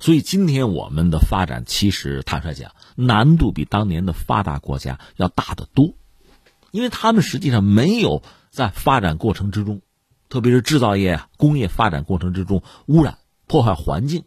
[0.00, 5.94] 所以，今天我们的发展，其实坦率讲，难度比当年的发达国家要大得多，
[6.72, 9.80] 因为他们实际上没有在发展过程之中，
[10.28, 14.24] 特别是制造业、工业发展过程之中污染、破坏环境，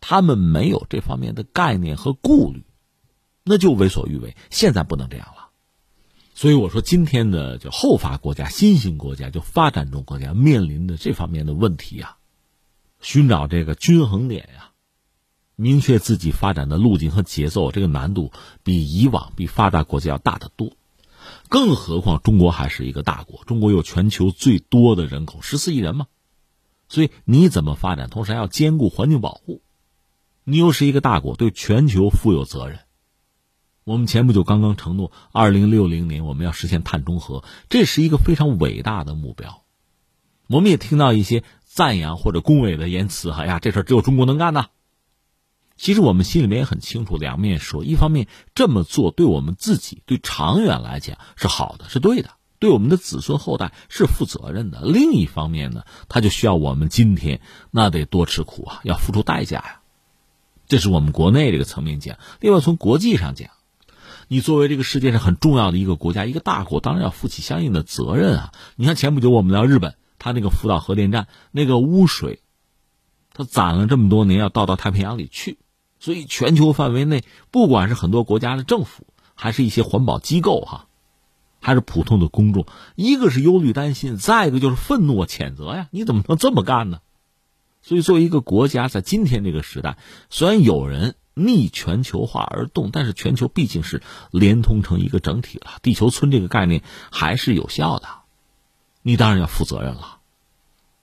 [0.00, 2.64] 他们没有这方面的概念和顾虑，
[3.44, 4.36] 那就为所欲为。
[4.50, 5.48] 现在不能这样了，
[6.34, 12.16] 所以我说，今天的就后发国家、新兴国家，就发展中国家面临的这方面的问题啊，
[13.00, 14.70] 寻找这个均衡点呀。
[15.60, 18.30] 明确自己发展的路径和节奏，这个难度
[18.62, 20.77] 比以往比发达国家要大得多。
[21.48, 26.06] 更何况中国还是一个大国，中国有全球最多的人口，十四亿人嘛。
[26.88, 29.62] 所以你怎么发展，同时还要兼顾环境保护。
[30.44, 32.80] 你又是一个大国，对全球负有责任。
[33.84, 39.64] 我们前不久刚刚承诺，二零六零年我们要实现碳中和，这是一个非常伟大的目标。
[40.48, 44.68] 我们也听到一些赞扬或者恭维的言辞，哎呀，这事只有中国能干呐。
[45.78, 47.84] 其实我们心里面也很清楚，两面说。
[47.84, 54.82] 一方面这么做对我们自己、对长远来讲是好的，是对的，对我们的子孙后代是负责任的。
[54.82, 59.80] 另一方面呢，他就需要我们今天那得多吃苦啊，要付出代价呀。
[60.66, 62.18] 这是我们国内这个层面讲。
[62.40, 63.50] 另外从国际上讲，
[64.26, 68.52] 你作为这个世界上很重要的一个国家、一个大国，当然要负起相应的责任啊。
[68.74, 72.42] 你看前不久我们聊日本，他那个福岛核电站那个污水，
[73.32, 75.56] 它攒了这么多年，要倒到太平洋里去。
[76.00, 80.86] 所以，全球范围内，不管是很多国家的政府，还是一些环保机构，哈，
[81.60, 85.88] 还是普通的公众，一个是忧虑担心，再一个就是愤怒谴责呀！
[85.90, 87.00] 你怎么能这么干呢？
[87.82, 89.98] 所以，作为一个国家，在今天这个时代，
[90.30, 98.08] 虽然有人逆全球化而动，但是全球毕竟是连通成一个整体了，地球村这个概念还是有效的，
[99.02, 100.17] 你当然要负责任了。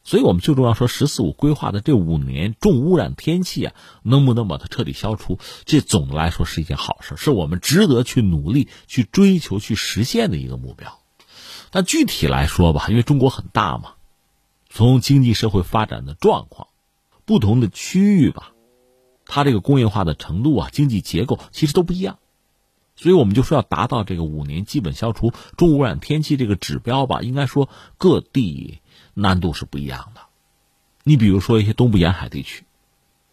[0.07, 5.39] 所以我们最重要说“十四五”规划的这五年重污染天气啊，能不能把它彻底消除？
[5.65, 10.99] 这总的来说是一件好事，是我们值得去努力、去追求、去实现的一个目标。
[11.71, 13.93] 但具体来说吧，因为中国很大嘛，
[14.69, 16.67] 从经济社会发展的状况，
[17.25, 18.53] 不同的区域吧，
[19.25, 22.19] 它这个工业化的程度啊、经济结构其实都不一样。
[22.95, 28.81] 所以我们就说要达到这个五年基本消除重污染天气这个指标吧，应该说各地。
[29.13, 30.21] 难度是不一样的，
[31.03, 32.63] 你比如说一些东部沿海地区，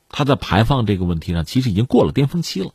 [0.08, 2.72] 它在排放这个问题上其实已经过了巅峰期了，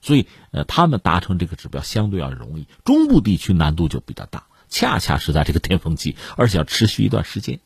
[0.00, 2.66] 所以呃，他们达成这个指标相对要容易。
[2.84, 7.60] 中部地区难度就比较大，恰恰是在这个巅峰期，而且要持续一段时间。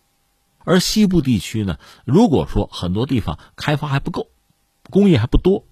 [0.63, 4.29] 而西部地区呢，如果说很多地方开发还不够，
[4.91, 5.65] 工业还不多，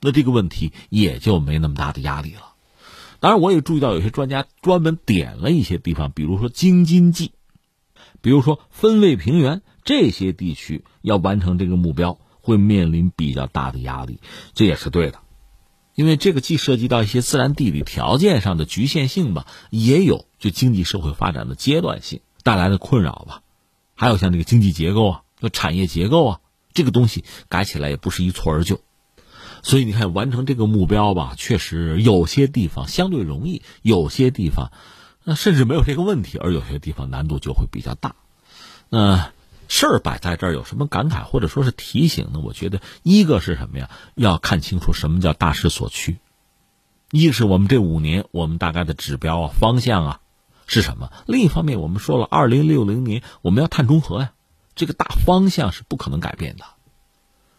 [0.00, 2.54] 那这个问题也就没那么大的压力了。
[3.20, 7.32] 当然，我也注意到有些专家专门点了一些地方，比如说京津冀。
[8.22, 14.20] 比如说，分位平原这些地区要完成这个目标，会面临比较大的压力，
[14.54, 15.18] 这也是对的，
[15.96, 23.42] 因为这个既涉及到一些自然地理条件上的局限性吧，也有就经济社会发展的阶段性带来的困扰吧，
[23.94, 26.40] 还有像这个经济结构啊、就产业结构啊，
[26.72, 28.80] 这个东西改起来也不是一蹴而就，
[29.62, 34.70] 所以你看，完成这个目标吧，确实有些地方相对容易，有些地方。
[35.24, 38.16] 那甚至没有这个问题，而有些地方难度就会比较大。
[38.88, 39.32] 那
[39.68, 42.40] 事儿摆在这儿，有什么感慨或者说是提醒呢？
[42.40, 43.88] 我觉得一个是什么呀？
[44.14, 46.18] 要看清楚什么叫大势所趋。
[47.10, 50.20] 一是我们这五年我们大概的指标啊、方向啊
[50.66, 51.12] 是什么？
[51.26, 54.32] 另一方面，我们说了，二零六零年我们要碳中和呀，
[54.74, 56.64] 这个大方向是不可能改变的，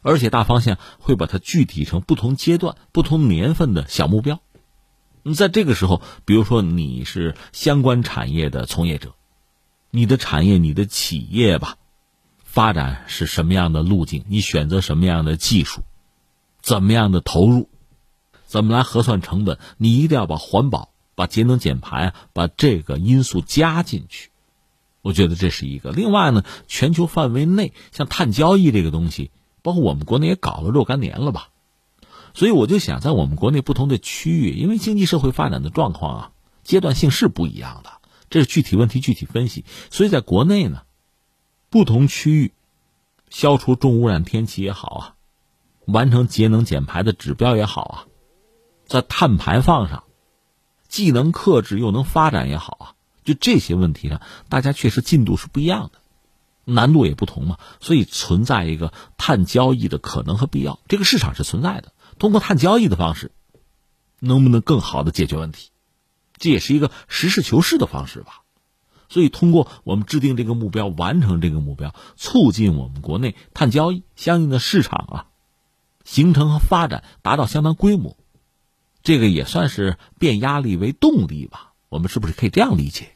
[0.02, 4.40] 而且大方向会把它具体成不同阶段、不同年份的小目标。
[5.24, 9.16] 你在这个时候，比如说你是相关产业的从业者，
[9.90, 11.78] 你的产业、你的企业吧，
[12.44, 14.26] 发展是什么样的路径？
[14.28, 15.82] 你选择什么样的技术？
[16.62, 17.70] 怎么样的投入？
[18.46, 19.60] 怎么来核算成本？
[19.78, 24.30] 你一定要把环保、把节能减排，把这个因素加进去。
[25.02, 25.92] 我觉得这是一个。
[25.92, 31.50] 另外呢，全球范围内像碳交易这个东西，包括我们国内也搞了若干年了吧。
[32.34, 36.32] 所以我就想，在我们国内不同的区域，因为经济社会发展的状况啊，
[36.64, 37.92] 阶段性是不一样的，
[38.30, 39.66] 这是具体问题具体分析。
[39.92, 40.82] 所以在国内呢，
[41.70, 42.54] 不同区域
[43.30, 45.16] 消除重污染天气也好啊。
[45.86, 47.96] 完成节能减排的指标也好啊，
[48.88, 50.06] 在碳排放上，
[50.88, 56.00] 既能克制又能发展也好啊，就这些问题上，大家确实进度是不一样的，
[56.64, 60.80] 难度也不同嘛，所以存在一个碳交易的可能和必要。
[60.88, 63.32] 这个市场是存在的，通过碳交易的方式，
[64.20, 65.70] 能不能更好的解决问题？
[66.38, 68.42] 这也是一个实事求是的方式吧。
[69.10, 75.26] 所以，通过我们制定这个目标，完成这个目标，促进我们国内碳交易相应的市场啊。
[76.04, 78.18] 形成和发展达到相当规模，
[79.04, 81.74] 这个也算是变压力为动力吧？
[81.90, 83.12] 我们是不是可以这样理解？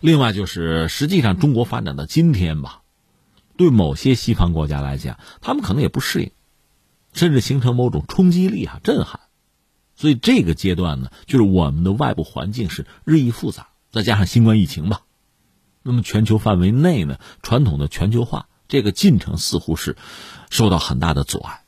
[0.00, 2.82] 另外就是，实际上中国发展到今天吧，
[3.56, 6.30] 对某些西方国家来讲，他们可能也不适应，
[7.18, 9.20] 甚至形成某种冲击力啊、震撼。
[9.96, 15.02] 所以这个阶段呢，就是我们的外部环境是日益复杂，再加上新冠疫情吧，
[15.82, 19.96] 那么全球范围内呢，传统的全球化这个进程似乎是
[20.50, 21.64] 受到很大的阻碍。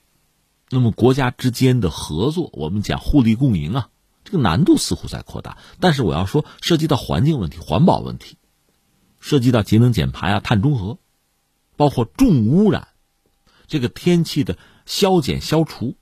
[0.68, 3.88] 那么国家之间的合作，我们讲互利共赢啊，
[4.22, 5.58] 这个难度似乎在扩大。
[5.80, 8.36] 但是我要说，涉及到环境问题、环保问题，
[9.18, 10.98] 涉及到节能减排啊、碳中和，
[11.76, 12.86] 包括重污染，
[13.66, 14.56] 这个天气的
[14.90, 15.94] 消减消除，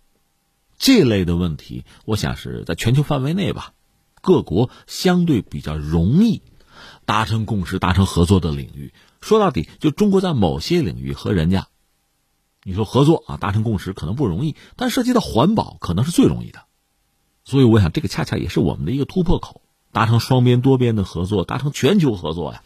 [0.79, 3.75] 这类的问题，我想是在全球范围内吧，
[4.23, 6.41] 各国相对比较容易
[7.05, 8.95] 达成共识、达成合作的领域。
[9.21, 11.69] 说到底，就中国在某些领域和人家。
[12.63, 16.65] 你说合作啊，达成共识可能不容易，但涉及到环保可能是最容易的，
[17.45, 19.61] 所以我想这个恰恰也是我们的一个突破口，
[19.93, 22.63] 达成双边、多边的合作，达成全球合作呀，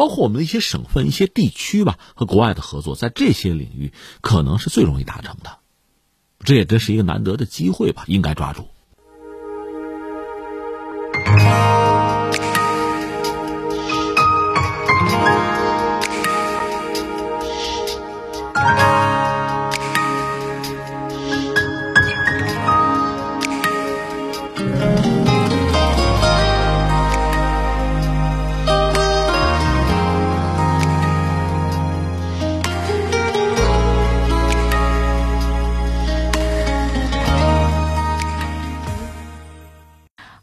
[0.00, 3.92] 包括我们的一些省份、一些地区吧，和国外的合作，在这些领域
[4.22, 5.58] 可能是最容易达成的，
[6.42, 8.66] 这也真是一个难得的机会吧，应该抓住。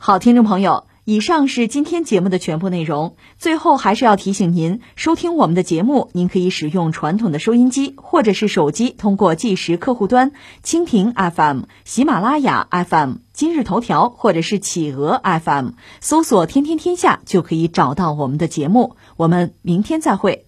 [0.08, 3.18] 好，听众朋友，以上是今天节目的全部内容。
[3.38, 10.32] 最后还是要提醒您，收听我们的节目，您可以使用传统的收音机或者是手机，通过计时客户端、
[10.64, 18.96] 蜻蜓 FM、喜马拉雅 FM、今日头条或者是企鹅 FM 搜索“天天天下”，就可以找到我们的节目。
[19.18, 20.47] 我们明天再会。